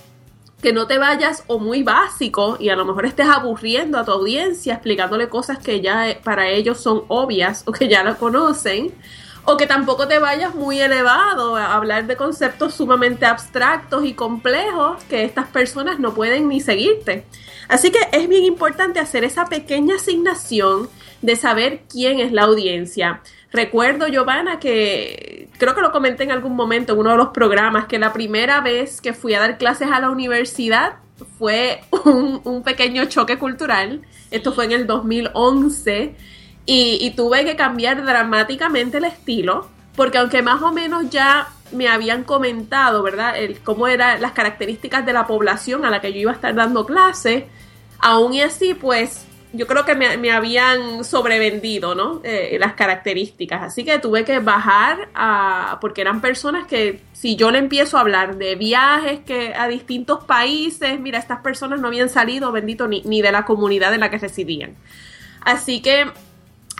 que 0.60 0.74
no 0.74 0.86
te 0.86 0.98
vayas 0.98 1.44
o 1.46 1.58
muy 1.58 1.82
básico 1.82 2.56
y 2.60 2.68
a 2.68 2.76
lo 2.76 2.84
mejor 2.84 3.06
estés 3.06 3.26
aburriendo 3.26 3.98
a 3.98 4.04
tu 4.04 4.12
audiencia 4.12 4.74
explicándole 4.74 5.28
cosas 5.28 5.58
que 5.58 5.80
ya 5.80 6.10
eh, 6.10 6.20
para 6.22 6.50
ellos 6.50 6.80
son 6.80 7.04
obvias 7.08 7.62
o 7.66 7.72
que 7.72 7.88
ya 7.88 8.04
la 8.04 8.16
conocen, 8.16 8.92
o 9.44 9.56
que 9.56 9.66
tampoco 9.66 10.06
te 10.06 10.18
vayas 10.18 10.54
muy 10.54 10.80
elevado 10.80 11.56
a 11.56 11.74
hablar 11.74 12.06
de 12.06 12.16
conceptos 12.16 12.74
sumamente 12.74 13.26
abstractos 13.26 14.04
y 14.04 14.14
complejos 14.14 15.02
que 15.04 15.24
estas 15.24 15.48
personas 15.48 15.98
no 15.98 16.14
pueden 16.14 16.48
ni 16.48 16.60
seguirte. 16.60 17.24
Así 17.68 17.90
que 17.90 17.98
es 18.12 18.28
bien 18.28 18.44
importante 18.44 19.00
hacer 19.00 19.24
esa 19.24 19.46
pequeña 19.46 19.96
asignación 19.96 20.88
de 21.22 21.36
saber 21.36 21.82
quién 21.88 22.20
es 22.20 22.32
la 22.32 22.42
audiencia. 22.42 23.22
Recuerdo, 23.52 24.06
Giovanna, 24.06 24.60
que 24.60 25.48
creo 25.58 25.74
que 25.74 25.80
lo 25.80 25.92
comenté 25.92 26.24
en 26.24 26.32
algún 26.32 26.54
momento 26.54 26.92
en 26.92 27.00
uno 27.00 27.10
de 27.10 27.16
los 27.16 27.28
programas, 27.28 27.86
que 27.86 27.98
la 27.98 28.12
primera 28.12 28.60
vez 28.60 29.00
que 29.00 29.12
fui 29.12 29.34
a 29.34 29.40
dar 29.40 29.58
clases 29.58 29.88
a 29.90 30.00
la 30.00 30.10
universidad 30.10 30.96
fue 31.38 31.80
un, 32.04 32.40
un 32.44 32.62
pequeño 32.62 33.04
choque 33.06 33.38
cultural. 33.38 34.02
Esto 34.30 34.52
fue 34.52 34.66
en 34.66 34.72
el 34.72 34.86
2011 34.86 36.14
y, 36.72 37.10
tuve 37.16 37.44
que 37.44 37.56
cambiar 37.56 38.04
dramáticamente 38.04 38.98
el 38.98 39.04
estilo, 39.04 39.68
porque 39.96 40.18
aunque 40.18 40.40
más 40.40 40.62
o 40.62 40.72
menos 40.72 41.10
ya 41.10 41.48
me 41.72 41.88
habían 41.88 42.22
comentado, 42.22 43.02
¿verdad? 43.02 43.34
Cómo 43.64 43.88
eran 43.88 44.20
las 44.20 44.32
características 44.32 45.04
de 45.04 45.12
la 45.12 45.26
población 45.26 45.84
a 45.84 45.90
la 45.90 46.00
que 46.00 46.12
yo 46.12 46.20
iba 46.20 46.30
a 46.30 46.34
estar 46.34 46.54
dando 46.54 46.86
clase, 46.86 47.48
aún 47.98 48.34
y 48.34 48.42
así, 48.42 48.74
pues 48.74 49.26
yo 49.52 49.66
creo 49.66 49.84
que 49.84 49.96
me, 49.96 50.30
habían 50.30 51.02
sobrevendido, 51.02 51.96
¿no? 51.96 52.20
Eh, 52.22 52.56
las 52.60 52.74
características. 52.74 53.62
Así 53.62 53.84
que 53.84 53.98
tuve 53.98 54.24
que 54.24 54.38
bajar 54.38 55.08
a, 55.12 55.78
porque 55.80 56.02
eran 56.02 56.20
personas 56.20 56.68
que 56.68 57.02
si 57.12 57.34
yo 57.34 57.50
le 57.50 57.58
empiezo 57.58 57.96
a 57.98 58.02
hablar 58.02 58.36
de 58.36 58.54
viajes 58.54 59.18
que 59.26 59.54
a 59.54 59.66
distintos 59.66 60.22
países, 60.22 61.00
mira, 61.00 61.18
estas 61.18 61.40
personas 61.40 61.80
no 61.80 61.88
habían 61.88 62.08
salido, 62.08 62.52
bendito, 62.52 62.86
ni, 62.86 63.02
ni 63.02 63.22
de 63.22 63.32
la 63.32 63.44
comunidad 63.44 63.92
en 63.92 64.00
la 64.00 64.10
que 64.10 64.18
residían. 64.18 64.76
Así 65.44 65.82
que 65.82 66.06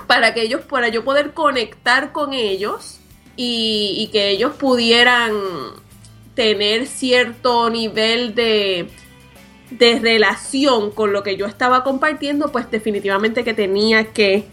para 0.06 0.34
que 0.34 0.42
ellos, 0.42 0.62
para 0.62 0.88
yo 0.88 1.04
poder 1.04 1.32
conectar 1.32 2.12
con 2.12 2.32
ellos 2.32 3.00
y, 3.36 3.94
y 3.98 4.08
que 4.08 4.30
ellos 4.30 4.52
pudieran 4.54 5.32
tener 6.34 6.86
cierto 6.86 7.70
nivel 7.70 8.34
de 8.34 8.88
de 9.70 10.00
relación 10.00 10.90
con 10.90 11.12
lo 11.12 11.22
que 11.22 11.36
yo 11.36 11.46
estaba 11.46 11.84
compartiendo, 11.84 12.50
pues 12.50 12.70
definitivamente 12.70 13.44
que 13.44 13.54
tenía 13.54 14.12
que 14.12 14.46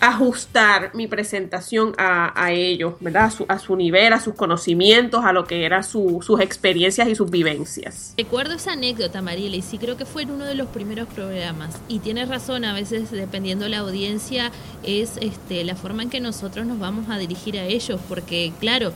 ajustar 0.00 0.92
mi 0.94 1.06
presentación 1.06 1.94
a, 1.98 2.50
ellos, 2.52 2.94
¿verdad? 3.00 3.32
A 3.48 3.58
su, 3.58 3.76
nivel, 3.76 4.12
a 4.12 4.20
sus 4.20 4.34
conocimientos, 4.34 5.24
a 5.24 5.32
lo 5.32 5.44
que 5.44 5.64
eran 5.64 5.84
sus 5.84 6.40
experiencias 6.40 7.06
y 7.08 7.14
sus 7.14 7.30
vivencias. 7.30 8.14
Recuerdo 8.16 8.54
esa 8.54 8.72
anécdota, 8.72 9.20
Mariela, 9.20 9.56
y 9.56 9.62
sí 9.62 9.78
creo 9.78 9.96
que 9.96 10.06
fue 10.06 10.22
en 10.22 10.30
uno 10.30 10.46
de 10.46 10.54
los 10.54 10.68
primeros 10.68 11.06
programas. 11.08 11.78
Y 11.88 11.98
tienes 11.98 12.28
razón, 12.28 12.64
a 12.64 12.72
veces 12.72 13.10
dependiendo 13.10 13.64
de 13.64 13.70
la 13.70 13.78
audiencia, 13.78 14.50
es 14.82 15.18
este, 15.20 15.64
la 15.64 15.76
forma 15.76 16.02
en 16.02 16.10
que 16.10 16.20
nosotros 16.20 16.66
nos 16.66 16.78
vamos 16.78 17.10
a 17.10 17.18
dirigir 17.18 17.58
a 17.58 17.64
ellos, 17.64 18.00
porque 18.08 18.52
claro, 18.58 18.92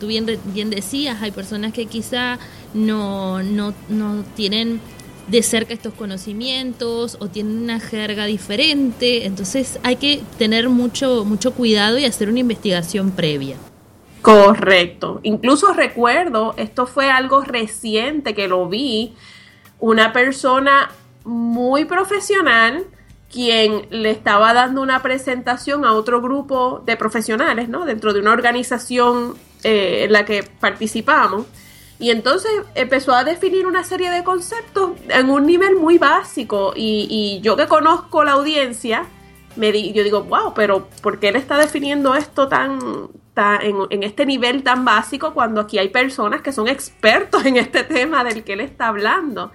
tú 0.00 0.06
bien, 0.06 0.26
bien 0.46 0.70
decías, 0.70 1.20
hay 1.20 1.30
personas 1.30 1.72
que 1.72 1.86
quizá 1.86 2.38
no, 2.72 3.42
no, 3.42 3.74
no 3.88 4.24
tienen 4.34 4.80
de 5.28 5.42
cerca 5.42 5.74
estos 5.74 5.94
conocimientos 5.94 7.18
o 7.20 7.28
tienen 7.28 7.62
una 7.62 7.80
jerga 7.80 8.24
diferente, 8.26 9.26
entonces 9.26 9.78
hay 9.82 9.96
que 9.96 10.22
tener 10.38 10.68
mucho, 10.68 11.24
mucho 11.24 11.52
cuidado 11.52 11.98
y 11.98 12.04
hacer 12.04 12.28
una 12.28 12.40
investigación 12.40 13.10
previa. 13.10 13.56
Correcto. 14.22 15.20
Incluso 15.22 15.72
recuerdo, 15.72 16.54
esto 16.56 16.86
fue 16.86 17.10
algo 17.10 17.42
reciente 17.42 18.34
que 18.34 18.48
lo 18.48 18.68
vi, 18.68 19.14
una 19.78 20.12
persona 20.12 20.90
muy 21.24 21.84
profesional 21.84 22.84
quien 23.30 23.86
le 23.90 24.10
estaba 24.10 24.54
dando 24.54 24.80
una 24.80 25.02
presentación 25.02 25.84
a 25.84 25.92
otro 25.92 26.22
grupo 26.22 26.82
de 26.86 26.96
profesionales, 26.96 27.68
¿no? 27.68 27.84
Dentro 27.84 28.14
de 28.14 28.20
una 28.20 28.32
organización 28.32 29.34
eh, 29.62 30.04
en 30.04 30.12
la 30.12 30.24
que 30.24 30.42
participamos 30.42 31.44
y 32.00 32.10
entonces 32.10 32.50
empezó 32.74 33.12
a 33.12 33.24
definir 33.24 33.66
una 33.66 33.82
serie 33.82 34.10
de 34.10 34.22
conceptos 34.22 34.92
en 35.08 35.30
un 35.30 35.46
nivel 35.46 35.76
muy 35.76 35.98
básico. 35.98 36.72
Y, 36.76 37.40
yo 37.42 37.56
que 37.56 37.66
conozco 37.66 38.22
la 38.22 38.32
audiencia, 38.32 39.06
me 39.56 39.72
di, 39.72 39.92
yo 39.92 40.04
digo, 40.04 40.22
wow, 40.22 40.54
pero 40.54 40.88
¿por 41.02 41.18
qué 41.18 41.28
él 41.28 41.36
está 41.36 41.58
definiendo 41.58 42.14
esto 42.14 42.46
tan, 42.46 43.08
tan 43.34 43.58
en, 43.62 44.02
este 44.04 44.26
nivel 44.26 44.62
tan 44.62 44.84
básico 44.84 45.34
cuando 45.34 45.60
aquí 45.60 45.78
hay 45.78 45.88
personas 45.88 46.40
que 46.40 46.52
son 46.52 46.68
expertos 46.68 47.44
en 47.44 47.56
este 47.56 47.82
tema 47.82 48.22
del 48.22 48.44
que 48.44 48.52
él 48.52 48.60
está 48.60 48.88
hablando? 48.88 49.50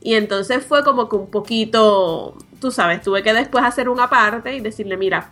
Y 0.00 0.14
entonces 0.14 0.66
fue 0.66 0.82
como 0.82 1.08
que 1.08 1.14
un 1.14 1.30
poquito, 1.30 2.36
tú 2.60 2.72
sabes, 2.72 3.02
tuve 3.02 3.22
que 3.22 3.32
después 3.32 3.64
hacer 3.64 3.88
una 3.88 4.10
parte 4.10 4.54
y 4.56 4.60
decirle, 4.60 4.96
mira, 4.96 5.30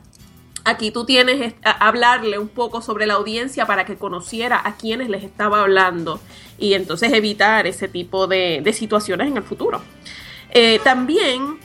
aquí 0.64 0.90
tú 0.90 1.04
tienes 1.04 1.54
hablarle 1.62 2.38
un 2.38 2.48
poco 2.48 2.82
sobre 2.82 3.06
la 3.06 3.14
audiencia 3.14 3.66
para 3.66 3.84
que 3.84 3.96
conociera 3.96 4.60
a 4.64 4.76
quienes 4.76 5.08
les 5.08 5.24
estaba 5.24 5.60
hablando 5.60 6.20
y 6.58 6.74
entonces 6.74 7.12
evitar 7.12 7.66
ese 7.66 7.88
tipo 7.88 8.26
de, 8.26 8.70
situaciones 8.72 9.28
en 9.28 9.36
el 9.36 9.42
futuro. 9.42 9.80
Eh, 10.50 10.80
también 10.84 11.58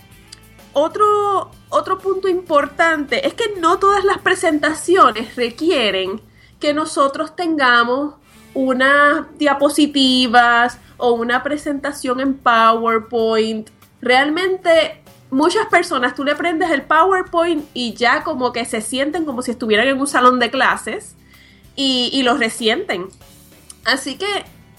otro, 0.74 1.52
otro 1.70 1.98
punto 2.00 2.28
importante 2.28 3.28
es 3.28 3.34
que 3.34 3.56
no 3.60 3.80
todas 3.80 4.04
las 4.04 4.20
presentaciones 4.20 5.36
requieren 5.36 6.22
que 6.60 6.74
nosotros 6.74 7.36
tengamos 7.36 8.16
unas 8.54 9.26
diapositivas 9.38 10.80
o 10.98 11.12
una 11.12 11.44
presentación 11.44 12.20
en 12.20 12.34
PowerPoint. 12.36 13.70
Realmente 14.02 15.04
muchas 15.30 15.68
personas 15.68 16.16
tú 16.16 16.24
le 16.24 16.36
prendes 16.36 16.70
el 16.72 16.84
PowerPoint 16.84 17.66
y 17.74 17.94
ya 17.94 18.24
como 18.24 18.52
que 18.52 18.66
se 18.66 18.82
sienten 18.82 19.26
como 19.26 19.42
si 19.42 19.52
estuvieran 19.52 19.88
en 19.88 20.00
un 20.00 20.08
salón 20.08 20.40
de 20.40 20.50
clases 20.50 21.16
y, 21.76 22.10
y 22.14 22.24
lo 22.24 22.38
resienten. 22.38 23.08
Así 23.86 24.18
que 24.18 24.28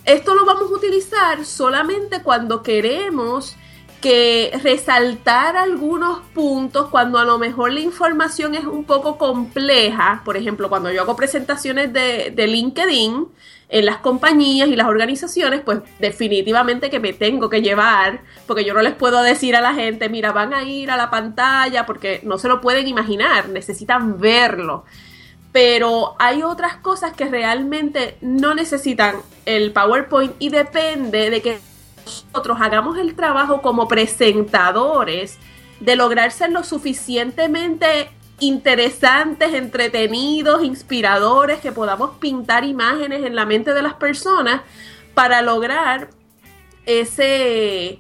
esto 0.05 0.35
lo 0.35 0.45
vamos 0.45 0.71
a 0.71 0.75
utilizar 0.75 1.45
solamente 1.45 2.23
cuando 2.23 2.63
queremos 2.63 3.57
que 4.01 4.53
resaltar 4.63 5.57
algunos 5.57 6.21
puntos 6.33 6.89
cuando 6.89 7.19
a 7.19 7.25
lo 7.25 7.39
mejor 7.39 7.73
la 7.73 7.81
información 7.81 8.55
es 8.55 8.65
un 8.65 8.85
poco 8.85 9.19
compleja. 9.19 10.23
Por 10.25 10.37
ejemplo, 10.37 10.69
cuando 10.69 10.93
yo 10.93 11.03
hago 11.03 11.17
presentaciones 11.17 11.93
de, 11.93 12.33
de 12.35 12.47
LinkedIn, 12.47 13.27
en 13.69 13.85
las 13.85 13.99
compañías 13.99 14.69
y 14.69 14.77
las 14.77 14.87
organizaciones, 14.87 15.61
pues 15.61 15.81
definitivamente 15.99 16.89
que 16.89 17.01
me 17.01 17.13
tengo 17.13 17.51
que 17.51 17.61
llevar, 17.61 18.23
porque 18.47 18.65
yo 18.65 18.73
no 18.73 18.81
les 18.81 18.95
puedo 18.95 19.23
decir 19.23 19.57
a 19.57 19.61
la 19.61 19.75
gente, 19.75 20.09
mira, 20.09 20.33
van 20.33 20.55
a 20.55 20.63
ir 20.65 20.91
a 20.91 20.97
la 20.97 21.11
pantalla, 21.11 21.85
porque 21.85 22.21
no 22.25 22.39
se 22.39 22.49
lo 22.49 22.61
pueden 22.61 22.89
imaginar, 22.89 23.49
necesitan 23.51 24.19
verlo. 24.19 24.85
Pero 25.53 26.15
hay 26.19 26.43
otras 26.43 26.77
cosas 26.77 27.13
que 27.13 27.27
realmente 27.27 28.17
no 28.21 28.55
necesitan 28.55 29.17
el 29.45 29.73
PowerPoint 29.73 30.35
y 30.39 30.49
depende 30.49 31.31
de 31.31 31.43
que 31.43 31.59
nosotros 32.33 32.59
hagamos 32.61 32.97
el 32.99 33.15
trabajo 33.15 33.61
como 33.61 33.87
presentadores 33.87 35.39
de 35.81 35.95
lograr 35.95 36.33
ser 36.33 36.51
lo 36.53 36.65
suficientemente 36.65 38.11
interesantes, 38.41 39.55
entretenidos, 39.55 40.63
inspiradores, 40.63 41.61
que 41.61 41.73
podamos 41.73 42.17
pintar 42.19 42.65
imágenes 42.65 43.25
en 43.25 43.35
la 43.35 43.47
mente 43.47 43.75
de 43.75 43.83
las 43.83 43.95
personas 43.95 44.63
para 45.15 45.43
lograr 45.43 46.11
ese, 46.87 47.99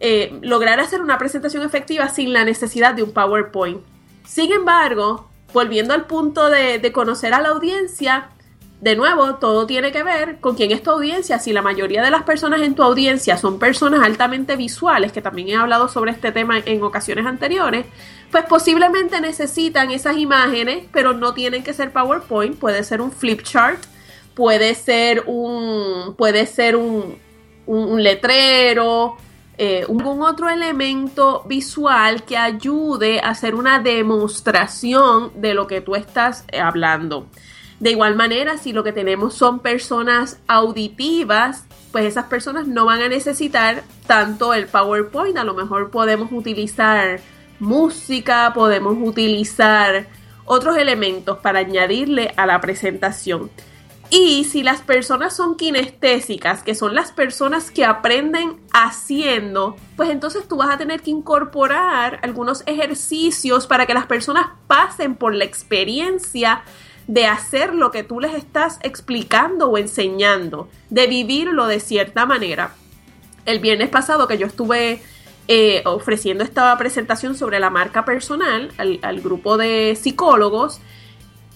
eh, 0.00 0.38
lograr 0.42 0.80
hacer 0.80 1.02
una 1.02 1.18
presentación 1.18 1.62
efectiva 1.64 2.08
sin 2.08 2.32
la 2.32 2.44
necesidad 2.44 2.94
de 2.94 3.02
un 3.02 3.12
PowerPoint. 3.12 3.82
Sin 4.26 4.52
embargo, 4.52 5.28
volviendo 5.52 5.94
al 5.94 6.06
punto 6.06 6.48
de, 6.48 6.78
de 6.78 6.92
conocer 6.92 7.34
a 7.34 7.40
la 7.40 7.50
audiencia, 7.50 8.30
de 8.80 8.96
nuevo, 8.96 9.34
todo 9.34 9.66
tiene 9.66 9.92
que 9.92 10.02
ver 10.02 10.40
con 10.40 10.56
quién 10.56 10.70
es 10.70 10.82
tu 10.82 10.90
audiencia. 10.90 11.38
Si 11.38 11.52
la 11.52 11.60
mayoría 11.60 12.02
de 12.02 12.10
las 12.10 12.22
personas 12.22 12.62
en 12.62 12.74
tu 12.74 12.82
audiencia 12.82 13.36
son 13.36 13.58
personas 13.58 14.00
altamente 14.02 14.56
visuales, 14.56 15.12
que 15.12 15.20
también 15.20 15.48
he 15.48 15.56
hablado 15.56 15.88
sobre 15.88 16.12
este 16.12 16.32
tema 16.32 16.58
en 16.58 16.82
ocasiones 16.82 17.26
anteriores, 17.26 17.84
pues 18.30 18.44
posiblemente 18.44 19.20
necesitan 19.20 19.90
esas 19.90 20.16
imágenes, 20.16 20.84
pero 20.92 21.12
no 21.12 21.34
tienen 21.34 21.62
que 21.62 21.74
ser 21.74 21.92
PowerPoint, 21.92 22.58
puede 22.58 22.82
ser 22.82 23.02
un 23.02 23.12
flip 23.12 23.42
chart, 23.42 23.82
puede 24.34 24.74
ser 24.74 25.24
un, 25.26 26.14
puede 26.16 26.46
ser 26.46 26.76
un, 26.76 27.18
un, 27.66 28.02
letrero, 28.02 29.16
eh, 29.58 29.84
un, 29.88 30.22
otro 30.22 30.48
elemento 30.48 31.44
visual 31.46 32.22
que 32.22 32.38
ayude 32.38 33.20
a 33.20 33.30
hacer 33.30 33.54
una 33.54 33.78
demostración 33.80 35.32
de 35.34 35.52
lo 35.52 35.66
que 35.66 35.82
tú 35.82 35.96
estás 35.96 36.44
eh, 36.50 36.60
hablando. 36.60 37.26
De 37.80 37.90
igual 37.90 38.14
manera, 38.14 38.58
si 38.58 38.72
lo 38.74 38.84
que 38.84 38.92
tenemos 38.92 39.34
son 39.34 39.60
personas 39.60 40.38
auditivas, 40.46 41.64
pues 41.92 42.04
esas 42.04 42.26
personas 42.26 42.68
no 42.68 42.84
van 42.84 43.00
a 43.00 43.08
necesitar 43.08 43.84
tanto 44.06 44.52
el 44.52 44.66
PowerPoint, 44.66 45.38
a 45.38 45.44
lo 45.44 45.54
mejor 45.54 45.90
podemos 45.90 46.30
utilizar 46.30 47.20
música, 47.58 48.52
podemos 48.54 48.96
utilizar 49.00 50.06
otros 50.44 50.76
elementos 50.76 51.38
para 51.38 51.60
añadirle 51.60 52.34
a 52.36 52.44
la 52.44 52.60
presentación. 52.60 53.50
Y 54.10 54.44
si 54.44 54.64
las 54.64 54.80
personas 54.82 55.34
son 55.34 55.56
kinestésicas, 55.56 56.64
que 56.64 56.74
son 56.74 56.96
las 56.96 57.12
personas 57.12 57.70
que 57.70 57.84
aprenden 57.84 58.56
haciendo, 58.72 59.76
pues 59.96 60.10
entonces 60.10 60.48
tú 60.48 60.56
vas 60.56 60.68
a 60.68 60.78
tener 60.78 61.00
que 61.00 61.12
incorporar 61.12 62.18
algunos 62.22 62.64
ejercicios 62.66 63.68
para 63.68 63.86
que 63.86 63.94
las 63.94 64.06
personas 64.06 64.48
pasen 64.66 65.14
por 65.14 65.34
la 65.34 65.44
experiencia 65.44 66.64
de 67.10 67.26
hacer 67.26 67.74
lo 67.74 67.90
que 67.90 68.04
tú 68.04 68.20
les 68.20 68.34
estás 68.34 68.78
explicando 68.84 69.68
o 69.68 69.78
enseñando, 69.78 70.68
de 70.90 71.08
vivirlo 71.08 71.66
de 71.66 71.80
cierta 71.80 72.24
manera. 72.24 72.76
El 73.46 73.58
viernes 73.58 73.88
pasado 73.88 74.28
que 74.28 74.38
yo 74.38 74.46
estuve 74.46 75.02
eh, 75.48 75.82
ofreciendo 75.86 76.44
esta 76.44 76.76
presentación 76.78 77.36
sobre 77.36 77.58
la 77.58 77.68
marca 77.68 78.04
personal 78.04 78.70
al, 78.78 79.00
al 79.02 79.20
grupo 79.20 79.56
de 79.56 79.98
psicólogos, 80.00 80.80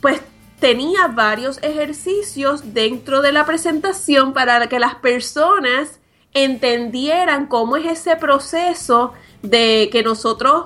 pues 0.01 0.21
tenía 0.59 1.07
varios 1.07 1.63
ejercicios 1.63 2.75
dentro 2.75 3.23
de 3.23 3.31
la 3.31 3.47
presentación 3.47 4.33
para 4.33 4.67
que 4.67 4.81
las 4.81 4.97
personas 4.97 6.01
entendieran 6.33 7.47
cómo 7.47 7.77
es 7.77 7.87
ese 7.87 8.17
proceso 8.17 9.13
de 9.43 9.89
que 9.93 10.03
nosotros 10.03 10.65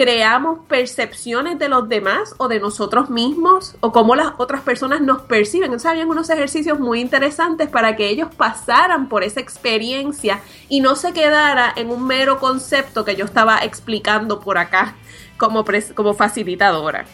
creamos 0.00 0.60
percepciones 0.66 1.58
de 1.58 1.68
los 1.68 1.86
demás 1.86 2.34
o 2.38 2.48
de 2.48 2.58
nosotros 2.58 3.10
mismos 3.10 3.74
o 3.80 3.92
cómo 3.92 4.16
las 4.16 4.32
otras 4.38 4.62
personas 4.62 5.02
nos 5.02 5.20
perciben. 5.20 5.66
Entonces 5.66 5.90
habían 5.90 6.08
unos 6.08 6.30
ejercicios 6.30 6.80
muy 6.80 7.02
interesantes 7.02 7.68
para 7.68 7.96
que 7.96 8.08
ellos 8.08 8.34
pasaran 8.34 9.10
por 9.10 9.24
esa 9.24 9.40
experiencia 9.40 10.40
y 10.70 10.80
no 10.80 10.96
se 10.96 11.12
quedara 11.12 11.70
en 11.76 11.90
un 11.90 12.06
mero 12.06 12.38
concepto 12.38 13.04
que 13.04 13.14
yo 13.14 13.26
estaba 13.26 13.58
explicando 13.58 14.40
por 14.40 14.56
acá 14.56 14.96
como, 15.36 15.66
como 15.94 16.14
facilitadora. 16.14 17.04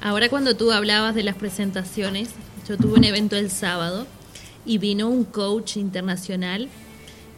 Ahora 0.00 0.28
cuando 0.28 0.56
tú 0.56 0.72
hablabas 0.72 1.14
de 1.14 1.22
las 1.22 1.36
presentaciones, 1.36 2.30
yo 2.68 2.76
tuve 2.76 2.94
un 2.94 3.04
evento 3.04 3.36
el 3.36 3.52
sábado 3.52 4.04
y 4.66 4.78
vino 4.78 5.06
un 5.06 5.22
coach 5.22 5.76
internacional 5.76 6.68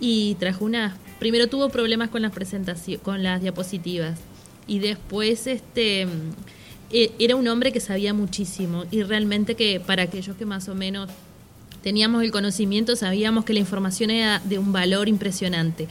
y 0.00 0.34
trajo 0.36 0.64
una 0.64 0.96
primero 1.24 1.46
tuvo 1.46 1.70
problemas 1.70 2.10
con 2.10 2.20
las 2.20 2.32
presentaciones 2.32 3.00
con 3.02 3.22
las 3.22 3.40
diapositivas 3.40 4.18
y 4.66 4.78
después 4.80 5.46
este 5.46 6.06
e, 6.92 7.12
era 7.18 7.34
un 7.34 7.48
hombre 7.48 7.72
que 7.72 7.80
sabía 7.80 8.12
muchísimo 8.12 8.84
y 8.90 9.02
realmente 9.04 9.54
que 9.54 9.80
para 9.80 10.02
aquellos 10.02 10.36
que 10.36 10.44
más 10.44 10.68
o 10.68 10.74
menos 10.74 11.08
teníamos 11.82 12.22
el 12.22 12.30
conocimiento 12.30 12.94
sabíamos 12.94 13.46
que 13.46 13.54
la 13.54 13.60
información 13.60 14.10
era 14.10 14.42
de 14.44 14.58
un 14.58 14.70
valor 14.70 15.08
impresionante 15.08 15.88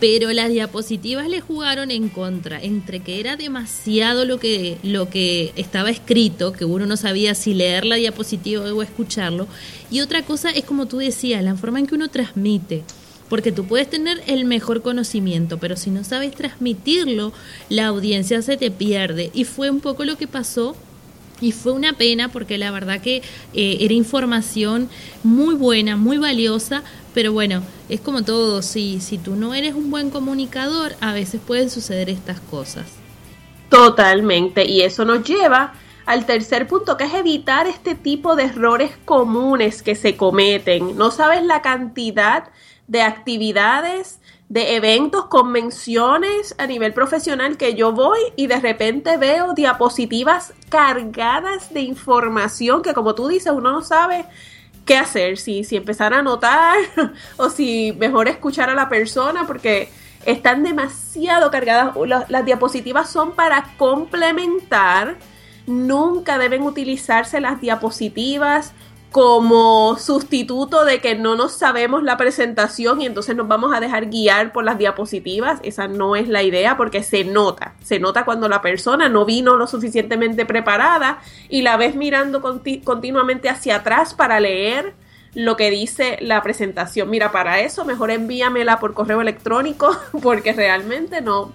pero 0.00 0.30
las 0.32 0.50
diapositivas 0.50 1.28
le 1.28 1.40
jugaron 1.40 1.90
en 1.90 2.10
contra, 2.10 2.62
entre 2.62 3.00
que 3.00 3.20
era 3.20 3.36
demasiado 3.36 4.26
lo 4.26 4.38
que, 4.38 4.76
lo 4.82 5.08
que 5.08 5.52
estaba 5.56 5.88
escrito, 5.88 6.52
que 6.52 6.66
uno 6.66 6.84
no 6.84 6.98
sabía 6.98 7.34
si 7.34 7.54
leer 7.54 7.84
la 7.86 7.96
diapositiva 7.96 8.62
o 8.72 8.82
escucharlo, 8.82 9.48
y 9.90 10.00
otra 10.00 10.22
cosa 10.22 10.50
es 10.50 10.64
como 10.64 10.86
tú 10.86 10.98
decías, 10.98 11.42
la 11.42 11.56
forma 11.56 11.80
en 11.80 11.88
que 11.88 11.96
uno 11.96 12.08
transmite. 12.08 12.84
Porque 13.28 13.52
tú 13.52 13.66
puedes 13.66 13.90
tener 13.90 14.22
el 14.26 14.44
mejor 14.44 14.82
conocimiento, 14.82 15.58
pero 15.58 15.76
si 15.76 15.90
no 15.90 16.04
sabes 16.04 16.34
transmitirlo, 16.34 17.32
la 17.68 17.86
audiencia 17.86 18.40
se 18.42 18.56
te 18.56 18.70
pierde. 18.70 19.30
Y 19.34 19.44
fue 19.44 19.70
un 19.70 19.80
poco 19.80 20.04
lo 20.04 20.16
que 20.16 20.26
pasó 20.26 20.74
y 21.40 21.52
fue 21.52 21.72
una 21.72 21.92
pena 21.92 22.28
porque 22.28 22.58
la 22.58 22.70
verdad 22.70 23.00
que 23.00 23.22
eh, 23.54 23.78
era 23.80 23.94
información 23.94 24.88
muy 25.22 25.54
buena, 25.54 25.96
muy 25.96 26.18
valiosa, 26.18 26.82
pero 27.14 27.32
bueno, 27.32 27.62
es 27.88 28.00
como 28.00 28.22
todo, 28.22 28.62
si, 28.62 29.00
si 29.00 29.18
tú 29.18 29.36
no 29.36 29.54
eres 29.54 29.74
un 29.74 29.90
buen 29.90 30.10
comunicador, 30.10 30.94
a 31.00 31.12
veces 31.12 31.40
pueden 31.44 31.70
suceder 31.70 32.10
estas 32.10 32.40
cosas. 32.40 32.86
Totalmente, 33.68 34.64
y 34.64 34.80
eso 34.80 35.04
nos 35.04 35.24
lleva 35.24 35.74
al 36.06 36.24
tercer 36.24 36.66
punto, 36.66 36.96
que 36.96 37.04
es 37.04 37.14
evitar 37.14 37.66
este 37.66 37.94
tipo 37.94 38.34
de 38.34 38.44
errores 38.44 38.92
comunes 39.04 39.82
que 39.82 39.94
se 39.94 40.16
cometen. 40.16 40.96
No 40.96 41.10
sabes 41.10 41.44
la 41.44 41.60
cantidad 41.60 42.44
de 42.88 43.02
actividades, 43.02 44.20
de 44.48 44.74
eventos, 44.74 45.26
convenciones 45.26 46.54
a 46.58 46.66
nivel 46.66 46.92
profesional 46.94 47.56
que 47.56 47.74
yo 47.74 47.92
voy 47.92 48.18
y 48.34 48.46
de 48.46 48.58
repente 48.60 49.16
veo 49.16 49.54
diapositivas 49.54 50.54
cargadas 50.68 51.72
de 51.72 51.82
información 51.82 52.82
que 52.82 52.94
como 52.94 53.14
tú 53.14 53.28
dices, 53.28 53.52
uno 53.52 53.70
no 53.70 53.82
sabe 53.82 54.24
qué 54.84 54.96
hacer, 54.96 55.36
si, 55.36 55.64
si 55.64 55.76
empezar 55.76 56.14
a 56.14 56.20
anotar 56.20 56.78
o 57.36 57.50
si 57.50 57.92
mejor 57.92 58.26
escuchar 58.26 58.70
a 58.70 58.74
la 58.74 58.88
persona 58.88 59.46
porque 59.46 59.90
están 60.24 60.62
demasiado 60.62 61.50
cargadas. 61.50 61.94
Las, 62.28 62.44
diapositivas 62.44 63.10
son 63.10 63.32
para 63.32 63.74
complementar, 63.76 65.16
nunca 65.66 66.38
deben 66.38 66.62
utilizarse 66.62 67.40
las 67.40 67.60
diapositivas 67.60 68.72
como 69.10 69.96
sustituto 69.98 70.84
de 70.84 71.00
que 71.00 71.14
no 71.14 71.34
nos 71.34 71.52
sabemos 71.52 72.02
la 72.02 72.18
presentación 72.18 73.00
y 73.00 73.06
entonces 73.06 73.34
nos 73.34 73.48
vamos 73.48 73.74
a 73.74 73.80
dejar 73.80 74.06
guiar 74.06 74.52
por 74.52 74.64
las 74.64 74.76
diapositivas. 74.76 75.60
Esa 75.62 75.88
no 75.88 76.14
es 76.14 76.28
la 76.28 76.42
idea 76.42 76.76
porque 76.76 77.02
se 77.02 77.24
nota. 77.24 77.74
Se 77.82 78.00
nota 78.00 78.24
cuando 78.24 78.48
la 78.48 78.60
persona 78.60 79.08
no 79.08 79.24
vino 79.24 79.56
lo 79.56 79.66
suficientemente 79.66 80.44
preparada 80.44 81.20
y 81.48 81.62
la 81.62 81.78
ves 81.78 81.94
mirando 81.94 82.42
continuamente 82.84 83.48
hacia 83.48 83.76
atrás 83.76 84.12
para 84.12 84.40
leer 84.40 84.94
lo 85.34 85.56
que 85.56 85.70
dice 85.70 86.18
la 86.20 86.42
presentación. 86.42 87.08
Mira, 87.08 87.32
para 87.32 87.60
eso 87.60 87.86
mejor 87.86 88.10
envíamela 88.10 88.78
por 88.78 88.92
correo 88.92 89.22
electrónico 89.22 89.96
porque 90.22 90.52
realmente 90.52 91.22
no, 91.22 91.52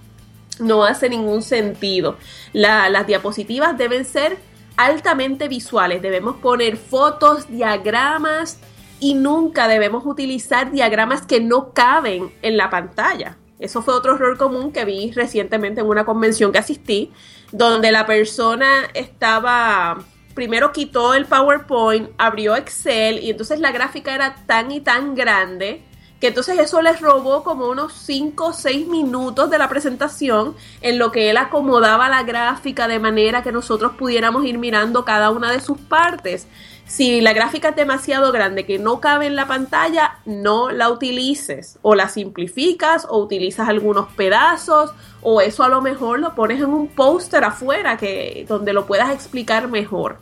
no 0.60 0.86
hace 0.86 1.08
ningún 1.08 1.44
sentido. 1.44 2.18
las 2.52 3.06
diapositivas 3.06 3.78
deben 3.78 4.06
ser 4.06 4.38
altamente 4.77 5.47
visuales. 5.47 6.01
Debemos 6.01 6.38
poner 6.38 6.77
fotos, 6.77 7.49
diagramas 7.49 8.59
y 8.99 9.15
nunca 9.15 9.67
debemos 9.67 10.05
utilizar 10.05 10.71
diagramas 10.71 11.25
que 11.25 11.41
no 11.41 11.73
caben 11.73 12.33
en 12.41 12.57
la 12.57 12.69
pantalla. 12.69 13.38
Eso 13.59 13.81
fue 13.81 13.93
otro 13.93 14.15
error 14.15 14.38
común 14.38 14.71
que 14.71 14.86
vi 14.86 15.12
recientemente 15.12 15.81
en 15.81 15.88
una 15.88 16.05
convención 16.05 16.51
que 16.51 16.57
asistí, 16.57 17.12
donde 17.51 17.91
la 17.91 18.05
persona 18.05 18.89
estaba, 18.93 20.03
primero 20.33 20.71
quitó 20.71 21.13
el 21.13 21.25
PowerPoint, 21.25 22.09
abrió 22.17 22.55
Excel 22.55 23.19
y 23.19 23.29
entonces 23.29 23.59
la 23.59 23.71
gráfica 23.71 24.13
era 24.15 24.36
tan 24.47 24.71
y 24.71 24.81
tan 24.81 25.15
grande 25.15 25.83
que 26.23 26.29
entonces 26.29 26.57
eso 26.57 26.81
les 26.81 27.01
robó 27.01 27.43
como 27.43 27.67
unos 27.67 27.91
5 27.91 28.45
o 28.45 28.53
6 28.53 28.88
minutos 28.88 29.49
de 29.49 29.57
la 29.57 29.67
presentación 29.67 30.55
en 30.79 30.97
lo 30.97 31.12
que 31.12 31.29
él 31.29 31.36
acomodaba 31.36 32.07
la 32.07 32.23
gráfica 32.23 32.88
de 32.88 32.97
manera 32.97 33.43
que 33.43 33.51
nosotros 33.51 33.91
pudiéramos 33.97 34.45
ir 34.45 34.57
mirando 34.57 35.03
cada 35.03 35.31
una 35.31 35.51
de 35.51 35.59
sus 35.59 35.77
partes. 35.77 36.47
Si 36.86 37.19
la 37.19 37.33
gráfica 37.33 37.67
es 37.67 37.75
demasiado 37.75 38.31
grande 38.31 38.65
que 38.65 38.79
no 38.79 39.01
cabe 39.01 39.25
en 39.25 39.36
la 39.36 39.49
pantalla, 39.49 40.19
no 40.23 40.71
la 40.71 40.89
utilices 40.89 41.77
o 41.81 41.93
la 41.93 42.07
simplificas 42.07 43.05
o 43.09 43.17
utilizas 43.17 43.67
algunos 43.67 44.07
pedazos 44.13 44.93
o 45.19 45.41
eso 45.41 45.65
a 45.65 45.67
lo 45.67 45.81
mejor 45.81 46.19
lo 46.19 46.36
pones 46.36 46.62
en 46.62 46.69
un 46.69 46.88
póster 46.88 47.43
afuera 47.43 47.97
que 47.97 48.45
donde 48.47 48.71
lo 48.71 48.86
puedas 48.86 49.12
explicar 49.12 49.67
mejor. 49.67 50.19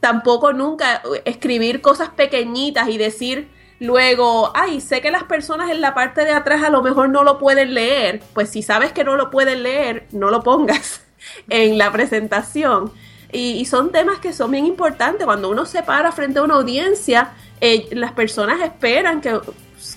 Tampoco 0.00 0.52
nunca 0.52 1.00
escribir 1.24 1.80
cosas 1.80 2.10
pequeñitas 2.10 2.90
y 2.90 2.98
decir 2.98 3.58
Luego, 3.80 4.52
ay, 4.54 4.82
sé 4.82 5.00
que 5.00 5.10
las 5.10 5.24
personas 5.24 5.70
en 5.70 5.80
la 5.80 5.94
parte 5.94 6.26
de 6.26 6.32
atrás 6.32 6.62
a 6.62 6.68
lo 6.68 6.82
mejor 6.82 7.08
no 7.08 7.24
lo 7.24 7.38
pueden 7.38 7.72
leer. 7.72 8.20
Pues 8.34 8.50
si 8.50 8.62
sabes 8.62 8.92
que 8.92 9.04
no 9.04 9.16
lo 9.16 9.30
pueden 9.30 9.62
leer, 9.62 10.06
no 10.12 10.30
lo 10.30 10.42
pongas 10.42 11.02
en 11.48 11.78
la 11.78 11.90
presentación. 11.90 12.92
Y, 13.32 13.64
son 13.64 13.90
temas 13.90 14.18
que 14.18 14.34
son 14.34 14.50
bien 14.50 14.66
importantes. 14.66 15.24
Cuando 15.24 15.48
uno 15.48 15.64
se 15.64 15.82
para 15.82 16.12
frente 16.12 16.40
a 16.40 16.42
una 16.42 16.56
audiencia, 16.56 17.32
eh, 17.60 17.88
las 17.92 18.12
personas 18.12 18.60
esperan 18.60 19.22
que, 19.22 19.40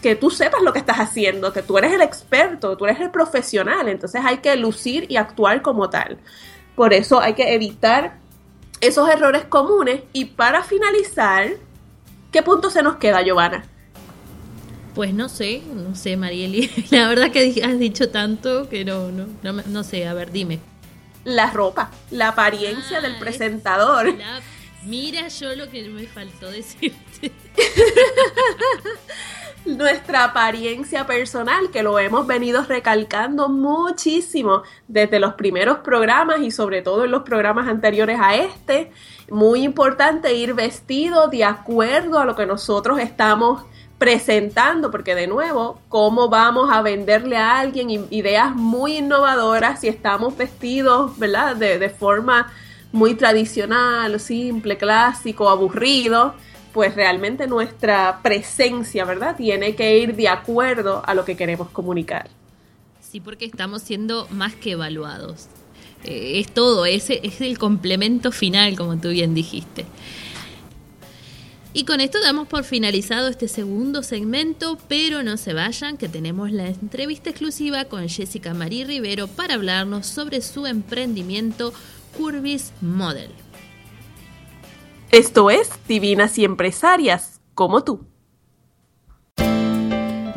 que 0.02 0.16
tú 0.16 0.30
sepas 0.30 0.62
lo 0.62 0.72
que 0.72 0.80
estás 0.80 1.00
haciendo, 1.00 1.52
que 1.52 1.62
tú 1.62 1.78
eres 1.78 1.92
el 1.92 2.02
experto, 2.02 2.78
tú 2.78 2.86
eres 2.86 3.02
el 3.02 3.12
profesional. 3.12 3.90
Entonces 3.90 4.22
hay 4.24 4.38
que 4.38 4.56
lucir 4.56 5.08
y 5.10 5.18
actuar 5.18 5.62
como 5.62 5.90
tal. 5.90 6.20
Por 6.76 6.94
eso 6.94 7.20
hay 7.20 7.34
que 7.34 7.54
evitar 7.54 8.16
esos 8.80 9.10
errores 9.10 9.44
comunes. 9.44 10.04
Y 10.14 10.26
para 10.26 10.64
finalizar, 10.64 11.50
¿qué 12.32 12.42
punto 12.44 12.70
se 12.70 12.82
nos 12.82 12.96
queda, 12.96 13.22
Giovanna? 13.24 13.66
Pues 14.94 15.14
no 15.14 15.28
sé, 15.28 15.64
no 15.74 15.96
sé, 15.96 16.18
Marieli. 16.18 16.70
La 16.92 17.08
verdad 17.08 17.32
que 17.32 17.62
has 17.64 17.80
dicho 17.80 18.10
tanto 18.10 18.70
que 18.70 18.86
no, 18.86 19.12
no, 19.12 19.28
no, 19.42 19.84
sé. 19.84 20.08
A 20.08 20.14
ver, 20.14 20.32
dime. 20.32 20.60
La 21.24 21.50
ropa, 21.50 21.90
la 22.12 22.30
apariencia 22.30 23.02
del 23.02 23.16
ah, 23.16 23.20
presentador. 23.20 24.14
mira 24.84 25.28
yo 25.30 25.56
lo 25.56 25.70
que 25.70 25.88
me 25.88 26.06
faltó 26.06 26.52
decirte. 26.52 27.32
Nuestra 29.66 30.26
apariencia 30.26 31.08
personal, 31.08 31.72
que 31.72 31.84
lo 31.84 31.98
hemos 31.98 32.28
venido 32.28 32.66
recalcando 32.66 33.48
muchísimo 33.48 34.64
desde 34.90 35.22
los 35.22 35.36
primeros 35.36 35.80
programas 35.80 36.42
y 36.42 36.52
sobre 36.52 36.82
todo 36.82 37.06
en 37.06 37.12
los 37.12 37.24
programas 37.24 37.70
anteriores 37.70 38.20
a 38.22 38.36
este. 38.36 38.92
Muy 39.32 39.64
importante 39.64 40.34
ir 40.34 40.54
vestido 40.54 41.30
de 41.30 41.46
acuerdo 41.46 42.20
a 42.20 42.26
lo 42.26 42.36
que 42.36 42.46
nosotros 42.46 43.00
estamos 43.00 43.64
presentando, 44.04 44.92
porque 44.92 45.16
de 45.16 45.28
nuevo, 45.28 45.80
¿cómo 45.88 46.28
vamos 46.28 46.70
a 46.70 46.82
venderle 46.82 47.38
a 47.38 47.58
alguien 47.58 47.90
ideas 48.10 48.54
muy 48.54 48.98
innovadoras 48.98 49.80
si 49.80 49.88
estamos 49.88 50.36
vestidos, 50.36 51.18
¿verdad? 51.18 51.56
De, 51.56 51.80
de 51.80 51.90
forma 51.90 52.52
muy 52.92 53.16
tradicional, 53.16 54.20
simple, 54.20 54.78
clásico, 54.78 55.48
aburrido, 55.48 56.34
pues 56.74 56.96
realmente 56.96 57.48
nuestra 57.48 58.20
presencia, 58.22 59.06
¿verdad? 59.06 59.38
Tiene 59.38 59.74
que 59.74 59.98
ir 59.98 60.18
de 60.18 60.28
acuerdo 60.28 61.02
a 61.06 61.14
lo 61.14 61.24
que 61.24 61.38
queremos 61.38 61.70
comunicar. 61.70 62.28
Sí, 63.00 63.22
porque 63.22 63.46
estamos 63.46 63.84
siendo 63.84 64.28
más 64.32 64.54
que 64.54 64.72
evaluados. 64.72 65.48
Eh, 66.04 66.42
es 66.42 66.54
todo, 66.54 66.86
ese 66.86 67.22
es 67.24 67.40
el 67.40 67.58
complemento 67.58 68.34
final, 68.34 68.76
como 68.76 68.98
tú 68.98 69.12
bien 69.12 69.34
dijiste. 69.34 69.86
Y 71.76 71.86
con 71.86 72.02
esto 72.02 72.22
damos 72.22 72.48
por 72.48 72.66
finalizado 72.66 73.30
este 73.30 73.48
segundo 73.48 74.04
segmento, 74.04 74.78
pero 74.88 75.24
no 75.24 75.38
se 75.38 75.54
vayan, 75.54 75.98
que 75.98 76.08
tenemos 76.08 76.52
la 76.52 76.68
entrevista 76.68 77.32
exclusiva 77.32 77.86
con 77.86 78.08
Jessica 78.08 78.54
Marie 78.54 78.86
Rivero 78.86 79.28
para 79.28 79.56
hablarnos 79.56 80.06
sobre 80.06 80.42
su 80.42 80.68
emprendimiento 80.68 81.74
Curvis 82.16 82.74
Model. 82.80 83.32
Esto 85.12 85.50
es 85.50 85.70
Divinas 85.88 86.38
y 86.38 86.46
Empresarias, 86.46 87.42
como 87.56 87.84
tú. 87.84 88.06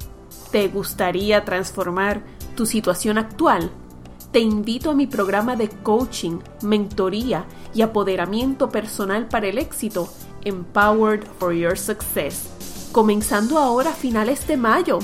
¿Te 0.53 0.69
gustaría 0.69 1.47
transformar 1.47 2.23
tu 2.55 2.67
situación 2.67 3.17
actual? 3.17 3.71
Te 4.33 4.41
invito 4.41 4.91
a 4.91 4.95
mi 4.95 5.07
programa 5.07 5.57
de 5.57 5.71
coaching, 5.71 6.41
mentoría 6.61 7.47
y 7.75 7.81
apoderamiento 7.81 8.69
personal 8.69 9.29
para 9.29 9.47
el 9.47 9.57
éxito, 9.57 10.13
Empowered 10.45 11.25
for 11.39 11.55
Your 11.55 11.79
Success, 11.79 12.51
comenzando 12.93 13.59
ahora 13.59 13.91
a 13.91 13.95
finales 13.95 14.47
de 14.47 14.59
mayo. 14.59 14.99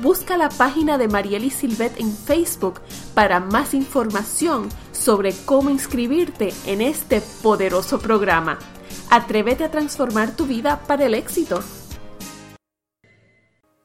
Busca 0.00 0.36
la 0.36 0.48
página 0.48 0.98
de 0.98 1.06
Marieli 1.06 1.50
Silvet 1.50 2.00
en 2.00 2.12
Facebook 2.12 2.80
para 3.14 3.38
más 3.38 3.74
información 3.74 4.68
sobre 4.90 5.32
cómo 5.44 5.70
inscribirte 5.70 6.52
en 6.66 6.80
este 6.80 7.20
poderoso 7.20 8.00
programa. 8.00 8.58
Atrévete 9.10 9.62
a 9.62 9.70
transformar 9.70 10.34
tu 10.34 10.46
vida 10.46 10.80
para 10.88 11.06
el 11.06 11.14
éxito. 11.14 11.62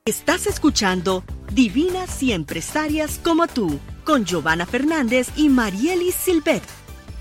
Estás 0.08 0.48
escuchando 0.48 1.22
Divinas 1.52 2.24
y 2.24 2.32
Empresarias 2.32 3.20
como 3.22 3.46
tú, 3.46 3.78
con 4.06 4.24
Giovanna 4.24 4.66
Fernández 4.66 5.28
y 5.36 5.50
Marielis 5.50 6.16
Silvet. 6.16 6.64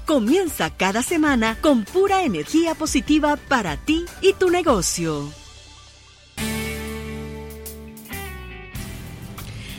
Comienza 0.06 0.70
cada 0.70 1.02
semana 1.02 1.58
con 1.60 1.82
pura 1.82 2.22
energía 2.22 2.76
positiva 2.76 3.38
para 3.48 3.76
ti 3.76 4.04
y 4.22 4.34
tu 4.34 4.50
negocio. 4.50 5.28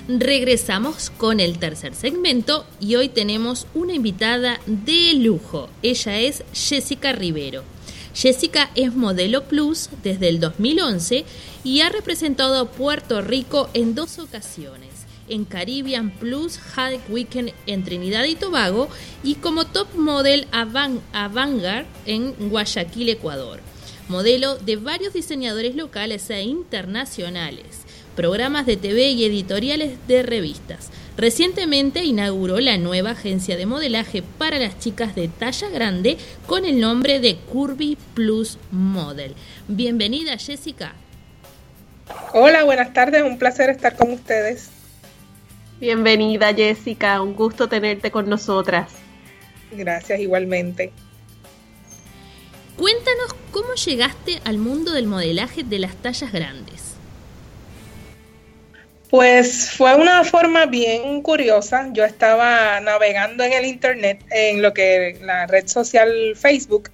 Regresamos 0.10 1.10
con 1.10 1.40
el 1.40 1.60
tercer 1.60 1.96
segmento 1.96 2.66
y 2.82 2.98
hoy 2.98 3.08
tenemos 3.08 3.68
una 3.74 3.94
invitada 3.94 4.60
de 4.66 5.14
lujo. 5.14 5.70
Ella 5.82 6.20
es 6.20 6.44
Jessica 6.52 7.14
Rivero. 7.14 7.77
Jessica 8.18 8.72
es 8.74 8.96
modelo 8.96 9.44
plus 9.44 9.92
desde 10.02 10.28
el 10.28 10.40
2011 10.40 11.24
y 11.64 11.82
ha 11.82 11.90
representado 11.90 12.60
a 12.60 12.72
Puerto 12.72 13.22
Rico 13.22 13.70
en 13.76 13.94
dos 13.94 14.18
ocasiones, 14.18 14.90
en 15.30 15.46
Caribbean 15.46 16.10
Plus 16.10 16.60
Hard 16.76 17.00
Weekend 17.10 17.54
en 17.68 17.84
Trinidad 17.84 18.24
y 18.24 18.34
Tobago 18.34 18.90
y 19.24 19.36
como 19.36 19.66
top 19.68 19.94
model 19.94 20.48
a, 20.52 20.66
Vanguard 20.66 21.86
en 22.08 22.34
Guayaquil, 22.50 23.10
Ecuador. 23.10 23.60
Modelo 24.10 24.58
de 24.58 24.78
varios 24.78 25.14
diseñadores 25.14 25.76
locales 25.76 26.28
e 26.32 26.42
internacionales, 26.42 27.84
programas 28.16 28.66
de 28.66 28.78
TV 28.78 29.12
y 29.12 29.26
editoriales 29.26 30.00
de 30.08 30.24
revistas. 30.24 30.90
Recientemente 31.18 32.04
inauguró 32.04 32.60
la 32.60 32.78
nueva 32.78 33.12
agencia 33.12 33.58
de 33.58 33.66
modelaje 33.66 34.22
para 34.22 34.60
las 34.60 34.78
chicas 34.78 35.16
de 35.16 35.28
talla 35.28 35.68
grande 35.70 36.18
con 36.46 36.64
el 36.64 36.80
nombre 36.80 37.20
de 37.20 37.38
Curvy 37.38 37.98
Plus 38.14 38.60
Model. 38.70 39.34
Bienvenida 39.68 40.38
Jessica. 40.38 40.94
Hola, 42.34 42.64
buenas 42.66 42.94
tardes, 42.94 43.24
un 43.24 43.40
placer 43.40 43.72
estar 43.72 43.96
con 43.96 44.12
ustedes. 44.12 44.70
Bienvenida 45.80 46.54
Jessica, 46.54 47.20
un 47.20 47.36
gusto 47.36 47.68
tenerte 47.68 48.12
con 48.12 48.30
nosotras. 48.30 48.92
Gracias 49.72 50.20
igualmente. 50.20 50.92
Cuéntanos 52.78 53.34
cómo 53.52 53.74
llegaste 53.74 54.40
al 54.46 54.60
mundo 54.60 54.92
del 54.92 55.08
modelaje 55.08 55.64
de 55.64 55.80
las 55.80 55.96
tallas 55.96 56.32
grandes. 56.32 56.87
Pues 59.10 59.72
fue 59.72 59.96
una 59.96 60.24
forma 60.26 60.66
bien 60.66 61.22
curiosa. 61.22 61.90
Yo 61.94 62.04
estaba 62.04 62.80
navegando 62.82 63.44
en 63.44 63.54
el 63.54 63.66
internet, 63.66 64.24
en 64.32 64.62
lo 64.62 64.74
que 64.74 65.18
la 65.22 65.48
red 65.48 65.68
social 65.68 66.12
Facebook, 66.36 66.90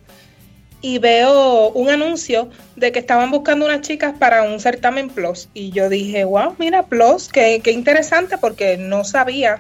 y 0.82 1.00
veo 1.00 1.70
un 1.70 1.90
anuncio 1.90 2.50
de 2.76 2.92
que 2.92 3.00
estaban 3.00 3.32
buscando 3.32 3.66
unas 3.66 3.82
chicas 3.82 4.14
para 4.20 4.44
un 4.44 4.60
certamen 4.60 5.10
Plus. 5.10 5.50
Y 5.54 5.72
yo 5.72 5.90
dije, 5.90 6.24
wow, 6.26 6.56
mira, 6.60 6.84
Plus, 6.84 7.30
qué, 7.30 7.62
qué 7.64 7.72
interesante 7.72 8.38
porque 8.38 8.78
no 8.78 9.04
sabía 9.06 9.60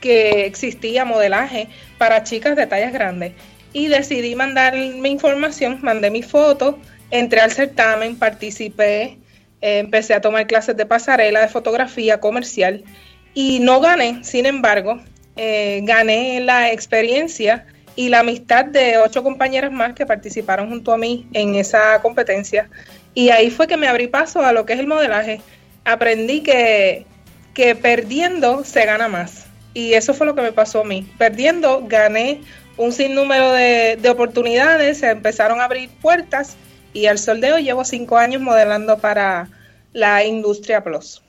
que 0.00 0.46
existía 0.46 1.04
modelaje 1.04 1.68
para 1.98 2.22
chicas 2.22 2.56
de 2.56 2.66
tallas 2.66 2.92
grandes. 2.92 3.32
Y 3.72 3.88
decidí 3.88 4.36
mandar 4.36 4.74
mi 4.76 5.10
información, 5.10 5.80
mandé 5.82 6.10
mi 6.10 6.22
foto, 6.22 6.78
entré 7.10 7.40
al 7.40 7.50
certamen, 7.50 8.16
participé, 8.16 9.18
empecé 9.64 10.12
a 10.12 10.20
tomar 10.20 10.46
clases 10.46 10.76
de 10.76 10.84
pasarela, 10.84 11.40
de 11.40 11.48
fotografía 11.48 12.20
comercial 12.20 12.84
y 13.32 13.60
no 13.60 13.80
gané, 13.80 14.22
sin 14.22 14.44
embargo, 14.44 15.00
eh, 15.36 15.80
gané 15.84 16.40
la 16.40 16.70
experiencia 16.70 17.66
y 17.96 18.10
la 18.10 18.20
amistad 18.20 18.66
de 18.66 18.98
ocho 18.98 19.22
compañeras 19.22 19.72
más 19.72 19.94
que 19.94 20.04
participaron 20.04 20.68
junto 20.68 20.92
a 20.92 20.98
mí 20.98 21.26
en 21.32 21.54
esa 21.54 22.00
competencia. 22.02 22.68
Y 23.14 23.30
ahí 23.30 23.50
fue 23.50 23.66
que 23.66 23.78
me 23.78 23.88
abrí 23.88 24.06
paso 24.06 24.44
a 24.44 24.52
lo 24.52 24.66
que 24.66 24.74
es 24.74 24.80
el 24.80 24.86
modelaje. 24.86 25.40
Aprendí 25.84 26.42
que, 26.42 27.06
que 27.54 27.74
perdiendo 27.74 28.64
se 28.64 28.84
gana 28.84 29.08
más. 29.08 29.46
Y 29.72 29.94
eso 29.94 30.12
fue 30.12 30.26
lo 30.26 30.34
que 30.34 30.42
me 30.42 30.52
pasó 30.52 30.80
a 30.80 30.84
mí. 30.84 31.08
Perdiendo 31.16 31.84
gané 31.86 32.42
un 32.76 32.92
sinnúmero 32.92 33.52
de, 33.52 33.96
de 33.96 34.10
oportunidades, 34.10 34.98
se 34.98 35.10
empezaron 35.10 35.60
a 35.60 35.64
abrir 35.64 35.88
puertas 36.02 36.56
y 36.94 37.06
al 37.06 37.18
sol 37.18 37.40
de 37.40 37.52
hoy 37.52 37.64
llevo 37.64 37.84
cinco 37.84 38.16
años 38.16 38.40
modelando 38.40 38.98
para 38.98 39.48
la 39.92 40.24
industria 40.24 40.82
Plus. 40.82 41.20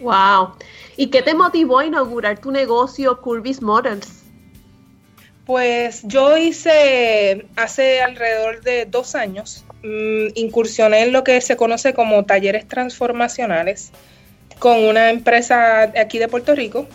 Wow. 0.00 0.54
¿Y 0.96 1.06
qué 1.06 1.22
te 1.22 1.34
motivó 1.34 1.78
a 1.78 1.86
inaugurar 1.86 2.38
tu 2.38 2.50
negocio 2.50 3.20
Curvis 3.20 3.62
Models? 3.62 4.24
Pues 5.46 6.02
yo 6.04 6.36
hice 6.36 7.46
hace 7.56 8.02
alrededor 8.02 8.62
de 8.62 8.84
dos 8.84 9.14
años, 9.14 9.64
mm, 9.82 10.28
incursioné 10.34 11.04
en 11.04 11.12
lo 11.12 11.24
que 11.24 11.40
se 11.40 11.56
conoce 11.56 11.94
como 11.94 12.24
talleres 12.24 12.68
transformacionales 12.68 13.90
con 14.58 14.84
una 14.84 15.10
empresa 15.10 15.92
aquí 15.98 16.18
de 16.18 16.28
Puerto 16.28 16.54
Rico 16.54 16.86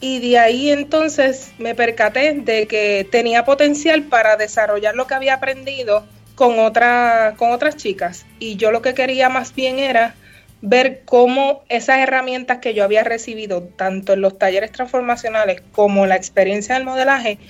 y 0.00 0.20
de 0.20 0.38
ahí 0.38 0.70
entonces 0.70 1.52
me 1.58 1.74
percaté 1.74 2.34
de 2.34 2.66
que 2.66 3.08
tenía 3.10 3.44
potencial 3.44 4.04
para 4.04 4.36
desarrollar 4.36 4.94
lo 4.94 5.06
que 5.06 5.14
había 5.14 5.34
aprendido 5.34 6.04
con, 6.38 6.60
otra, 6.60 7.34
con 7.36 7.50
otras 7.50 7.74
chicas 7.74 8.24
y 8.38 8.54
yo 8.54 8.70
lo 8.70 8.80
que 8.80 8.94
quería 8.94 9.28
más 9.28 9.56
bien 9.56 9.80
era 9.80 10.14
ver 10.62 11.02
cómo 11.04 11.64
esas 11.68 11.98
herramientas 11.98 12.58
que 12.58 12.74
yo 12.74 12.84
había 12.84 13.02
recibido 13.02 13.64
tanto 13.64 14.12
en 14.12 14.20
los 14.20 14.38
talleres 14.38 14.70
transformacionales 14.70 15.62
como 15.72 16.06
la 16.06 16.14
experiencia 16.14 16.76
del 16.76 16.84
modelaje 16.84 17.40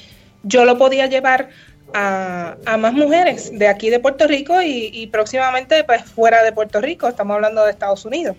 yo 0.43 0.65
lo 0.65 0.79
podía 0.79 1.05
llevar 1.05 1.51
a, 1.93 2.57
más 2.79 2.95
mujeres 2.95 3.51
de 3.53 3.69
aquí 3.69 3.91
de 3.91 4.01
Puerto 4.01 4.27
Rico 4.27 4.63
y, 4.63 5.07
próximamente 5.09 5.85
pues 5.85 6.05
fuera 6.05 6.43
de 6.43 6.53
Puerto 6.53 6.81
Rico, 6.81 7.09
estamos 7.09 7.35
hablando 7.35 7.65
de 7.65 7.71
Estados 7.71 8.07
Unidos. 8.07 8.37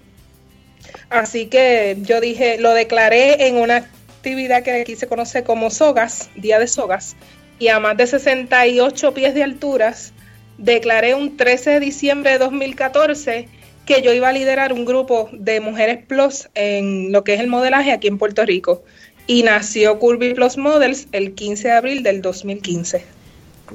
Así 1.12 1.46
que 1.46 1.98
yo 2.02 2.22
dije, 2.22 2.58
lo 2.58 2.74
declaré 2.74 3.48
en 3.48 3.58
una 3.58 3.78
actividad 3.78 4.64
que 4.64 4.82
aquí 4.82 4.96
se 4.96 5.08
conoce 5.08 5.44
como 5.44 5.70
sogas, 5.70 6.30
Día 6.36 6.58
de 6.58 6.68
Sogas, 6.68 7.16
y 7.60 7.68
a 7.68 7.80
más 7.80 7.98
de 7.98 8.08
68 8.08 9.14
pies 9.14 9.34
de 9.36 9.44
alturas 9.44 10.14
declaré 10.60 11.16
un 11.16 11.38
13 11.38 11.72
de 11.72 11.80
diciembre 11.80 12.34
de 12.34 12.38
2014 12.38 13.48
que 13.86 14.02
yo 14.04 14.14
iba 14.14 14.30
a 14.30 14.34
liderar 14.34 14.72
un 14.72 14.86
grupo 14.86 15.30
de 15.34 15.62
mujeres 15.62 16.06
plus 16.06 16.48
en 16.54 17.12
lo 17.12 17.24
que 17.24 17.34
es 17.34 17.40
el 17.40 17.48
modelaje 17.48 17.92
aquí 17.92 18.08
en 18.08 18.20
Puerto 18.20 18.46
Rico. 18.46 18.84
Y 19.26 19.44
nació 19.44 19.98
Curvy 20.00 20.34
Plus 20.34 20.58
Models 20.58 21.08
el 21.12 21.34
15 21.34 21.68
de 21.68 21.74
abril 21.74 22.04
del 22.04 22.22
2015. 22.22 23.04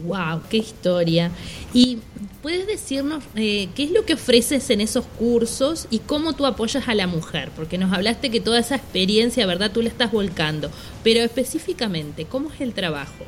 ¡Wow! 0.05 0.43
¡Qué 0.51 0.59
historia! 0.59 1.31
Y 1.73 1.99
puedes 2.43 2.67
decirnos 2.67 3.25
eh, 3.37 3.69
qué 3.75 3.85
es 3.85 3.91
lo 3.91 4.05
que 4.05 4.15
ofreces 4.15 4.69
en 4.71 4.81
esos 4.81 5.05
cursos 5.05 5.87
y 5.91 6.01
cómo 6.01 6.35
tú 6.35 6.47
apoyas 6.47 6.89
a 6.89 6.95
la 6.95 7.07
mujer, 7.07 7.51
porque 7.57 7.79
nos 7.79 7.93
hablaste 7.93 8.31
que 8.31 8.41
toda 8.41 8.59
esa 8.59 8.77
experiencia, 8.77 9.47
¿verdad? 9.47 9.71
Tú 9.73 9.81
la 9.83 9.89
estás 9.89 10.13
volcando, 10.13 10.71
pero 11.03 11.21
específicamente, 11.21 12.25
¿cómo 12.25 12.53
es 12.53 12.61
el 12.61 12.75
trabajo? 12.75 13.25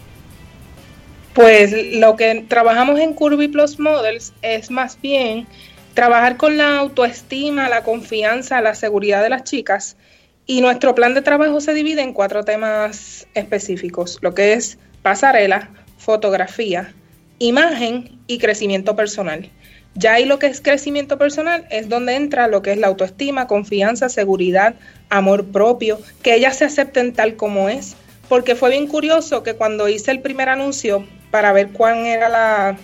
Pues 1.36 1.92
lo 1.92 2.16
que 2.16 2.46
trabajamos 2.48 2.98
en 2.98 3.12
Curvy 3.12 3.48
Plus 3.48 3.78
Models 3.78 4.32
es 4.40 4.70
más 4.70 4.98
bien 4.98 5.46
trabajar 5.92 6.38
con 6.38 6.56
la 6.56 6.78
autoestima, 6.78 7.68
la 7.68 7.82
confianza, 7.82 8.62
la 8.62 8.74
seguridad 8.74 9.22
de 9.22 9.28
las 9.28 9.44
chicas. 9.44 9.98
Y 10.46 10.62
nuestro 10.62 10.94
plan 10.94 11.12
de 11.12 11.20
trabajo 11.20 11.60
se 11.60 11.74
divide 11.74 12.00
en 12.00 12.14
cuatro 12.14 12.42
temas 12.42 13.26
específicos, 13.34 14.16
lo 14.22 14.34
que 14.34 14.54
es 14.54 14.78
pasarela, 15.02 15.68
fotografía, 15.98 16.94
imagen 17.38 18.18
y 18.26 18.38
crecimiento 18.38 18.96
personal. 18.96 19.50
Ya 19.94 20.14
ahí 20.14 20.24
lo 20.24 20.38
que 20.38 20.46
es 20.46 20.62
crecimiento 20.62 21.18
personal 21.18 21.66
es 21.70 21.90
donde 21.90 22.14
entra 22.14 22.48
lo 22.48 22.62
que 22.62 22.72
es 22.72 22.78
la 22.78 22.86
autoestima, 22.86 23.46
confianza, 23.46 24.08
seguridad, 24.08 24.76
amor 25.10 25.44
propio, 25.44 26.00
que 26.22 26.34
ellas 26.34 26.56
se 26.56 26.64
acepten 26.64 27.12
tal 27.12 27.36
como 27.36 27.68
es. 27.68 27.94
Porque 28.30 28.54
fue 28.54 28.70
bien 28.70 28.86
curioso 28.88 29.42
que 29.42 29.54
cuando 29.54 29.86
hice 29.88 30.10
el 30.10 30.20
primer 30.20 30.48
anuncio 30.48 31.06
para 31.30 31.52
ver 31.52 31.68
cuál 31.70 32.06
era 32.06 32.28
la, 32.28 32.76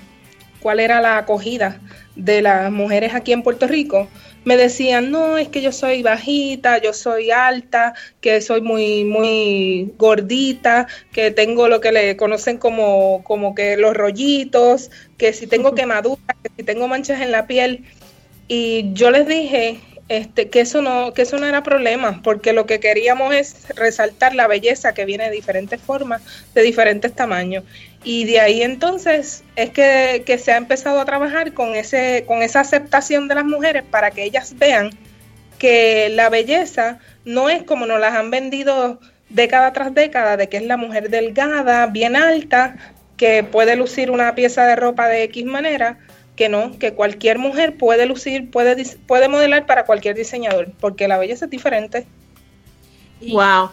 cuál 0.60 0.80
era 0.80 1.00
la 1.00 1.18
acogida 1.18 1.80
de 2.16 2.42
las 2.42 2.70
mujeres 2.70 3.14
aquí 3.14 3.32
en 3.32 3.42
Puerto 3.42 3.66
Rico, 3.66 4.08
me 4.44 4.56
decían, 4.56 5.10
no, 5.10 5.38
es 5.38 5.48
que 5.48 5.62
yo 5.62 5.72
soy 5.72 6.02
bajita, 6.02 6.78
yo 6.78 6.92
soy 6.92 7.30
alta, 7.30 7.94
que 8.20 8.40
soy 8.40 8.60
muy, 8.60 9.04
muy 9.04 9.92
gordita, 9.96 10.88
que 11.12 11.30
tengo 11.30 11.68
lo 11.68 11.80
que 11.80 11.92
le 11.92 12.16
conocen 12.16 12.58
como, 12.58 13.22
como 13.24 13.54
que 13.54 13.76
los 13.76 13.96
rollitos, 13.96 14.90
que 15.16 15.32
si 15.32 15.46
tengo 15.46 15.74
quemaduras, 15.74 16.36
que 16.42 16.50
si 16.56 16.62
tengo 16.64 16.88
manchas 16.88 17.20
en 17.20 17.30
la 17.30 17.46
piel. 17.46 17.84
Y 18.48 18.92
yo 18.94 19.10
les 19.10 19.26
dije 19.26 19.80
este, 20.08 20.50
que 20.50 20.60
eso 20.60 20.82
no, 20.82 21.14
que 21.14 21.22
eso 21.22 21.38
no 21.38 21.46
era 21.46 21.62
problema, 21.62 22.20
porque 22.22 22.52
lo 22.52 22.66
que 22.66 22.80
queríamos 22.80 23.32
es 23.34 23.68
resaltar 23.76 24.34
la 24.34 24.48
belleza 24.48 24.92
que 24.92 25.04
viene 25.04 25.24
de 25.24 25.30
diferentes 25.30 25.80
formas, 25.80 26.22
de 26.54 26.62
diferentes 26.62 27.14
tamaños. 27.14 27.64
Y 28.04 28.24
de 28.24 28.40
ahí 28.40 28.62
entonces 28.62 29.44
es 29.54 29.70
que, 29.70 30.38
se 30.42 30.52
ha 30.52 30.56
empezado 30.56 31.00
a 31.00 31.04
trabajar 31.04 31.52
con, 31.52 31.74
ese, 31.74 32.24
con 32.26 32.42
esa 32.42 32.60
aceptación 32.60 33.28
de 33.28 33.36
las 33.36 33.44
mujeres 33.44 33.84
para 33.88 34.10
que 34.10 34.24
ellas 34.24 34.54
vean 34.58 34.90
que 35.58 36.08
la 36.08 36.28
belleza 36.28 36.98
no 37.24 37.48
es 37.48 37.62
como 37.62 37.86
nos 37.86 38.00
las 38.00 38.14
han 38.14 38.30
vendido 38.30 38.98
década 39.28 39.72
tras 39.72 39.94
década, 39.94 40.36
de 40.36 40.48
que 40.48 40.56
es 40.56 40.64
la 40.64 40.76
mujer 40.76 41.08
delgada, 41.08 41.86
bien 41.86 42.16
alta, 42.16 42.76
que 43.16 43.44
puede 43.44 43.76
lucir 43.76 44.10
una 44.10 44.34
pieza 44.34 44.66
de 44.66 44.74
ropa 44.74 45.06
de 45.06 45.22
X 45.24 45.44
manera, 45.44 45.98
que 46.34 46.48
no, 46.48 46.76
que 46.78 46.94
cualquier 46.94 47.38
mujer 47.38 47.76
puede 47.76 48.06
lucir, 48.06 48.50
puede, 48.50 48.84
puede 49.06 49.28
modelar 49.28 49.64
para 49.66 49.84
cualquier 49.84 50.16
diseñador, 50.16 50.72
porque 50.80 51.06
la 51.06 51.18
belleza 51.18 51.44
es 51.44 51.50
diferente. 51.50 52.06
wow. 53.20 53.70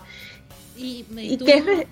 Y, 0.78 1.04
qué 1.44 1.88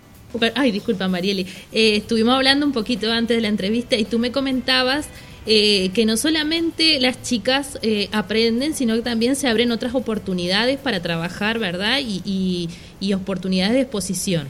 Ay, 0.55 0.71
disculpa, 0.71 1.07
Marieli. 1.07 1.47
Eh, 1.71 1.97
estuvimos 1.97 2.35
hablando 2.35 2.65
un 2.65 2.73
poquito 2.73 3.11
antes 3.11 3.37
de 3.37 3.41
la 3.41 3.47
entrevista 3.47 3.95
y 3.95 4.05
tú 4.05 4.19
me 4.19 4.31
comentabas 4.31 5.07
eh, 5.49 5.91
que 5.93 6.05
no 6.05 6.17
solamente 6.17 6.99
las 6.99 7.21
chicas 7.21 7.79
eh, 7.81 8.09
aprenden, 8.11 8.73
sino 8.73 8.95
que 8.95 9.01
también 9.01 9.37
se 9.37 9.47
abren 9.47 9.71
otras 9.71 9.95
oportunidades 9.95 10.77
para 10.77 11.01
trabajar, 11.01 11.57
¿verdad? 11.57 11.99
Y, 12.01 12.69
oportunidades 13.15 13.73
de 13.73 13.81
exposición. 13.81 14.47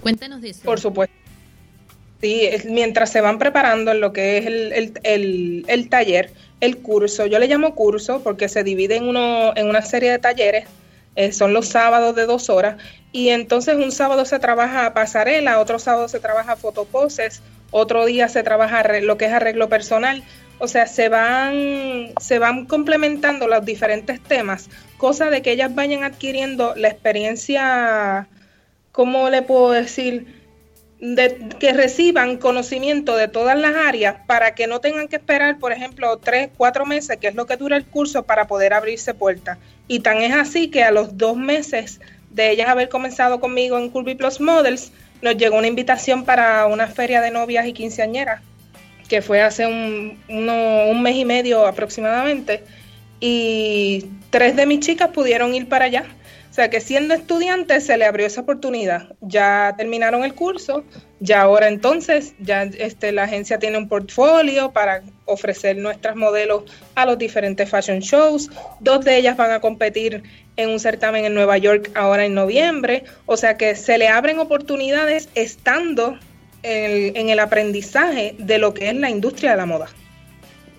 Cuéntanos 0.00 0.40
de 0.40 0.50
eso. 0.50 0.62
Por 0.64 0.80
supuesto. 0.80 1.14
Sí, 2.22 2.48
mientras 2.70 3.12
se 3.12 3.20
van 3.20 3.38
preparando 3.38 3.92
en 3.92 4.00
lo 4.00 4.12
que 4.14 4.38
es 4.38 4.46
el, 4.46 5.88
taller, 5.90 6.30
el 6.60 6.78
curso, 6.78 7.26
yo 7.26 7.38
le 7.38 7.46
llamo 7.46 7.74
curso 7.74 8.22
porque 8.24 8.48
se 8.48 8.64
divide 8.64 8.96
en, 8.96 9.04
uno, 9.04 9.52
en 9.54 9.68
una 9.68 9.82
serie 9.82 10.10
de 10.10 10.18
talleres, 10.18 10.64
son 11.32 11.52
los 11.52 11.68
sábados 11.68 12.14
de 12.14 12.26
dos 12.26 12.48
horas, 12.50 12.76
y 13.12 13.30
entonces 13.30 13.76
un 13.76 13.92
sábado 13.92 14.24
se 14.24 14.38
trabaja 14.38 14.94
pasarela, 14.94 15.60
otro 15.60 15.78
sábado 15.78 16.08
se 16.08 16.20
trabaja 16.20 16.56
fotoposes, 16.56 17.42
otro 17.70 18.06
día 18.06 18.28
se 18.28 18.42
trabaja 18.42 18.82
lo 19.00 19.18
que 19.18 19.26
es 19.26 19.32
arreglo 19.32 19.68
personal. 19.68 20.22
O 20.60 20.66
sea, 20.66 20.86
se 20.86 21.08
van, 21.08 22.12
se 22.20 22.40
van 22.40 22.66
complementando 22.66 23.46
los 23.46 23.64
diferentes 23.64 24.20
temas, 24.20 24.68
cosa 24.96 25.30
de 25.30 25.40
que 25.40 25.52
ellas 25.52 25.72
vayan 25.72 26.02
adquiriendo 26.02 26.74
la 26.74 26.88
experiencia, 26.88 28.26
¿cómo 28.90 29.30
le 29.30 29.42
puedo 29.42 29.70
decir? 29.70 30.37
De, 31.00 31.48
que 31.60 31.72
reciban 31.72 32.38
conocimiento 32.38 33.16
de 33.16 33.28
todas 33.28 33.56
las 33.56 33.76
áreas 33.76 34.16
para 34.26 34.56
que 34.56 34.66
no 34.66 34.80
tengan 34.80 35.06
que 35.06 35.14
esperar, 35.16 35.58
por 35.60 35.70
ejemplo, 35.70 36.16
tres, 36.18 36.50
cuatro 36.56 36.86
meses, 36.86 37.18
que 37.18 37.28
es 37.28 37.36
lo 37.36 37.46
que 37.46 37.56
dura 37.56 37.76
el 37.76 37.84
curso, 37.84 38.24
para 38.24 38.48
poder 38.48 38.74
abrirse 38.74 39.14
puertas. 39.14 39.58
Y 39.86 40.00
tan 40.00 40.18
es 40.18 40.34
así 40.34 40.68
que 40.68 40.82
a 40.82 40.90
los 40.90 41.16
dos 41.16 41.36
meses 41.36 42.00
de 42.30 42.50
ellas 42.50 42.68
haber 42.68 42.88
comenzado 42.88 43.40
conmigo 43.40 43.78
en 43.78 43.90
Curvy 43.90 44.14
Plus 44.14 44.40
Models, 44.40 44.92
nos 45.22 45.36
llegó 45.36 45.56
una 45.56 45.66
invitación 45.66 46.24
para 46.24 46.66
una 46.66 46.86
feria 46.86 47.20
de 47.20 47.30
novias 47.30 47.66
y 47.66 47.72
quinceañeras, 47.72 48.40
que 49.08 49.22
fue 49.22 49.40
hace 49.40 49.66
un, 49.66 50.18
un 50.28 51.02
mes 51.02 51.16
y 51.16 51.24
medio 51.24 51.66
aproximadamente, 51.66 52.62
y 53.20 54.06
tres 54.30 54.54
de 54.54 54.66
mis 54.66 54.80
chicas 54.80 55.08
pudieron 55.08 55.54
ir 55.54 55.68
para 55.68 55.86
allá. 55.86 56.04
Sea 56.58 56.70
que 56.70 56.80
siendo 56.80 57.14
estudiantes 57.14 57.86
se 57.86 57.96
le 57.96 58.04
abrió 58.04 58.26
esa 58.26 58.40
oportunidad. 58.40 59.14
Ya 59.20 59.76
terminaron 59.78 60.24
el 60.24 60.34
curso, 60.34 60.82
ya 61.20 61.42
ahora 61.42 61.68
entonces 61.68 62.34
ya 62.40 62.64
este, 62.64 63.12
la 63.12 63.22
agencia 63.22 63.60
tiene 63.60 63.78
un 63.78 63.88
portfolio 63.88 64.72
para 64.72 65.04
ofrecer 65.24 65.76
nuestros 65.76 66.16
modelos 66.16 66.64
a 66.96 67.06
los 67.06 67.16
diferentes 67.16 67.70
fashion 67.70 68.00
shows. 68.00 68.50
Dos 68.80 69.04
de 69.04 69.18
ellas 69.18 69.36
van 69.36 69.52
a 69.52 69.60
competir 69.60 70.24
en 70.56 70.70
un 70.70 70.80
certamen 70.80 71.24
en 71.24 71.34
Nueva 71.34 71.58
York 71.58 71.92
ahora 71.94 72.24
en 72.24 72.34
noviembre. 72.34 73.04
O 73.26 73.36
sea 73.36 73.56
que 73.56 73.76
se 73.76 73.96
le 73.96 74.08
abren 74.08 74.40
oportunidades 74.40 75.28
estando 75.36 76.18
en 76.64 77.28
el, 77.28 77.38
aprendizaje 77.38 78.34
de 78.36 78.58
lo 78.58 78.74
que 78.74 78.88
es 78.88 78.96
la 78.96 79.10
industria 79.10 79.52
de 79.52 79.58
la 79.58 79.66
moda. 79.66 79.86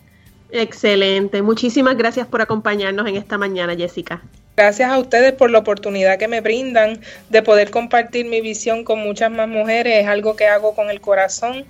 Excelente. 0.50 1.42
Muchísimas 1.42 1.96
gracias 1.96 2.26
por 2.26 2.42
acompañarnos 2.42 3.06
en 3.08 3.16
esta 3.16 3.38
mañana, 3.38 3.74
Jessica. 3.74 4.22
Gracias 4.54 4.90
a 4.90 4.98
ustedes 4.98 5.32
por 5.32 5.50
la 5.50 5.60
oportunidad 5.60 6.18
que 6.18 6.28
me 6.28 6.42
brindan 6.42 7.00
de 7.30 7.42
poder 7.42 7.70
compartir 7.70 8.26
mi 8.26 8.42
visión 8.42 8.84
con 8.84 8.98
muchas 8.98 9.30
más 9.30 9.48
mujeres. 9.48 10.02
Es 10.02 10.08
algo 10.08 10.36
que 10.36 10.46
hago 10.46 10.74
con 10.74 10.90
el 10.90 11.00
corazón, 11.00 11.64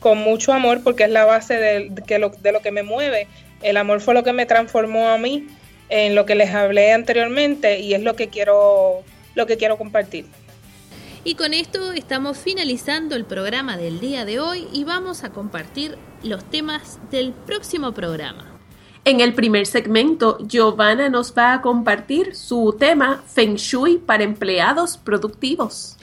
con 0.00 0.18
mucho 0.18 0.52
amor, 0.52 0.82
porque 0.82 1.04
es 1.04 1.10
la 1.10 1.24
base 1.24 1.54
de, 1.54 2.18
lo, 2.18 2.30
de 2.30 2.52
lo 2.52 2.60
que 2.60 2.70
me 2.70 2.82
mueve. 2.82 3.28
El 3.62 3.76
amor 3.76 4.00
fue 4.00 4.14
lo 4.14 4.22
que 4.22 4.32
me 4.32 4.46
transformó 4.46 5.08
a 5.08 5.18
mí 5.18 5.46
en 5.88 6.14
lo 6.14 6.26
que 6.26 6.34
les 6.34 6.54
hablé 6.54 6.92
anteriormente 6.92 7.80
y 7.80 7.94
es 7.94 8.02
lo 8.02 8.14
que 8.14 8.28
quiero, 8.28 9.02
lo 9.34 9.46
que 9.46 9.56
quiero 9.56 9.76
compartir. 9.76 10.26
Y 11.24 11.34
con 11.34 11.52
esto 11.52 11.92
estamos 11.92 12.38
finalizando 12.38 13.16
el 13.16 13.24
programa 13.24 13.76
del 13.76 14.00
día 14.00 14.24
de 14.24 14.40
hoy 14.40 14.66
y 14.72 14.84
vamos 14.84 15.24
a 15.24 15.30
compartir 15.30 15.98
los 16.22 16.44
temas 16.44 16.98
del 17.10 17.32
próximo 17.32 17.92
programa. 17.92 18.58
En 19.04 19.20
el 19.20 19.34
primer 19.34 19.66
segmento, 19.66 20.38
Giovanna 20.46 21.08
nos 21.08 21.36
va 21.36 21.54
a 21.54 21.60
compartir 21.60 22.34
su 22.34 22.76
tema 22.78 23.22
Feng 23.26 23.56
Shui 23.56 23.98
para 23.98 24.24
empleados 24.24 24.96
productivos. 24.96 25.97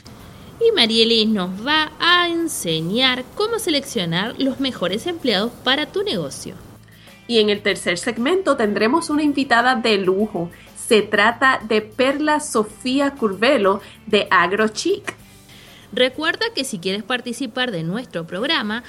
Y 0.60 0.72
Marielis 0.72 1.28
nos 1.28 1.66
va 1.66 1.92
a 2.00 2.30
enseñar 2.30 3.26
cómo 3.36 3.60
seleccionar 3.60 4.36
los 4.38 4.60
mejores 4.60 5.08
empleados 5.08 5.52
para 5.64 5.86
tu 5.88 6.04
negocio. 6.04 6.56
Y 7.28 7.40
en 7.40 7.50
el 7.50 7.62
tercer 7.62 7.98
segmento 7.98 8.56
tendremos 8.56 9.10
una 9.10 9.24
invitada 9.24 9.76
de 9.76 9.98
lujo. 9.98 10.50
Se 10.88 11.02
trata 11.02 11.60
de 11.68 11.82
Perla 11.82 12.40
Sofía 12.40 13.12
Curvelo 13.12 13.82
de 14.06 14.28
AgroChic. 14.30 15.16
Recuerda 15.92 16.46
que 16.54 16.64
si 16.64 16.78
quieres 16.80 17.04
participar 17.04 17.72
de 17.72 17.84
nuestro 17.84 18.26
programa 18.28 18.84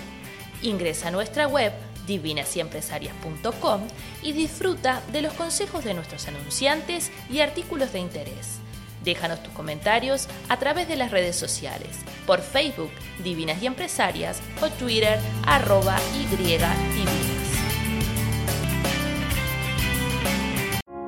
Ingresa 0.63 1.09
a 1.09 1.11
nuestra 1.11 1.49
web 1.49 1.73
divinasyempresarias.com 2.07 3.81
y 4.23 4.33
disfruta 4.33 5.03
de 5.11 5.23
los 5.23 5.33
consejos 5.33 5.83
de 5.83 5.95
nuestros 5.95 6.29
anunciantes 6.29 7.11
y 7.29 7.41
artículos 7.41 7.93
de 7.93 7.99
interés. 7.99 8.61
Déjanos 9.07 9.41
tus 9.43 9.53
comentarios 9.55 10.27
a 10.49 10.59
través 10.59 10.89
de 10.89 10.97
las 10.97 11.13
redes 11.13 11.37
sociales, 11.37 12.01
por 12.27 12.41
Facebook 12.41 12.91
Divinas 13.23 13.63
y 13.63 13.67
Empresarias 13.67 14.43
o 14.61 14.69
Twitter 14.69 15.19
arroba 15.47 15.97
y 16.19 16.27
divinas. 16.27 16.77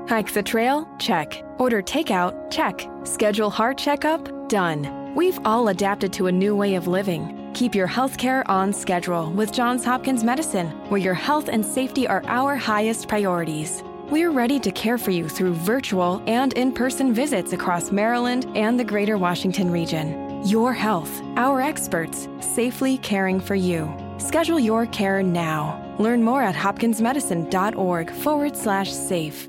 Hike 0.09 0.33
the 0.33 0.43
trail? 0.43 0.87
Check. 0.99 1.43
Order 1.59 1.83
takeout? 1.83 2.33
Check. 2.51 2.89
Schedule 3.05 3.51
heart 3.51 3.77
checkup? 3.77 4.49
Done. 4.49 5.13
We've 5.15 5.39
all 5.45 5.69
adapted 5.69 6.13
to 6.15 6.29
a 6.29 6.33
new 6.33 6.57
way 6.57 6.77
of 6.77 6.87
living. 6.87 7.35
Keep 7.53 7.75
your 7.75 7.89
healthcare 7.89 8.43
on 8.49 8.73
schedule 8.73 9.31
with 9.33 9.53
Johns 9.53 9.85
Hopkins 9.85 10.23
Medicine, 10.23 10.69
where 10.89 11.01
your 11.01 11.15
health 11.15 11.49
and 11.49 11.67
safety 11.67 12.07
are 12.07 12.23
our 12.27 12.57
highest 12.57 13.09
priorities. 13.09 13.83
We're 14.11 14.31
ready 14.31 14.59
to 14.61 14.71
care 14.71 14.97
for 14.97 15.11
you 15.11 15.29
through 15.29 15.53
virtual 15.53 16.23
and 16.27 16.55
in 16.55 16.73
person 16.73 17.13
visits 17.13 17.53
across 17.53 17.93
Maryland 17.93 18.47
and 18.55 18.81
the 18.81 18.85
greater 18.85 19.19
Washington 19.19 19.71
region. 19.71 20.43
Your 20.47 20.73
health, 20.73 21.11
our 21.37 21.61
experts, 21.61 22.27
safely 22.41 22.97
caring 22.99 23.39
for 23.39 23.55
you. 23.55 23.87
Schedule 24.17 24.59
your 24.61 24.87
care 24.87 25.23
now. 25.23 25.77
Learn 25.99 26.23
more 26.25 26.43
at 26.43 26.55
hopkinsmedicine.org 26.55 28.11
forward 28.11 28.57
slash 28.57 28.91
safe. 28.91 29.47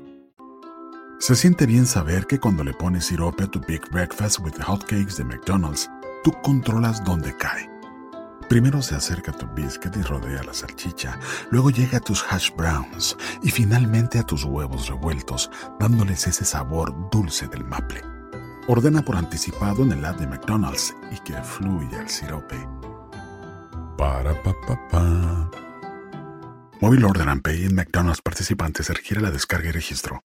Se 1.20 1.34
siente 1.34 1.66
bien 1.66 1.86
saber 1.86 2.26
que 2.26 2.38
cuando 2.38 2.62
le 2.62 2.74
pones 2.74 3.06
sirope 3.06 3.44
a 3.44 3.46
tu 3.46 3.60
Big 3.60 3.90
Breakfast 3.90 4.40
with 4.40 4.58
Hotcakes 4.58 5.16
de 5.16 5.24
McDonald's, 5.24 5.88
tú 6.22 6.32
controlas 6.42 7.02
dónde 7.02 7.32
cae. 7.38 7.69
Primero 8.50 8.82
se 8.82 8.96
acerca 8.96 9.30
tu 9.30 9.46
biscuit 9.54 9.96
y 9.96 10.02
rodea 10.02 10.42
la 10.42 10.52
salchicha, 10.52 11.20
luego 11.52 11.70
llega 11.70 11.98
a 11.98 12.00
tus 12.00 12.24
hash 12.28 12.50
browns 12.56 13.16
y 13.44 13.50
finalmente 13.52 14.18
a 14.18 14.24
tus 14.24 14.42
huevos 14.42 14.88
revueltos, 14.88 15.48
dándoles 15.78 16.26
ese 16.26 16.44
sabor 16.44 16.92
dulce 17.12 17.46
del 17.46 17.62
maple. 17.62 18.02
Ordena 18.66 19.02
por 19.02 19.14
anticipado 19.14 19.84
en 19.84 19.92
el 19.92 20.04
app 20.04 20.18
de 20.18 20.26
McDonald's 20.26 20.92
y 21.12 21.18
que 21.20 21.40
fluya 21.44 22.00
el 22.00 22.08
sirope. 22.08 22.56
Para 23.96 24.34
pa 24.42 24.52
pa 24.66 24.88
pa. 24.88 25.50
Móvil 26.80 27.04
Order 27.04 27.28
and 27.28 27.42
Pay 27.42 27.66
en 27.66 27.76
McDonald's 27.76 28.20
participantes 28.20 28.88
requiere 28.88 29.22
la 29.22 29.30
descarga 29.30 29.68
y 29.68 29.72
registro. 29.72 30.24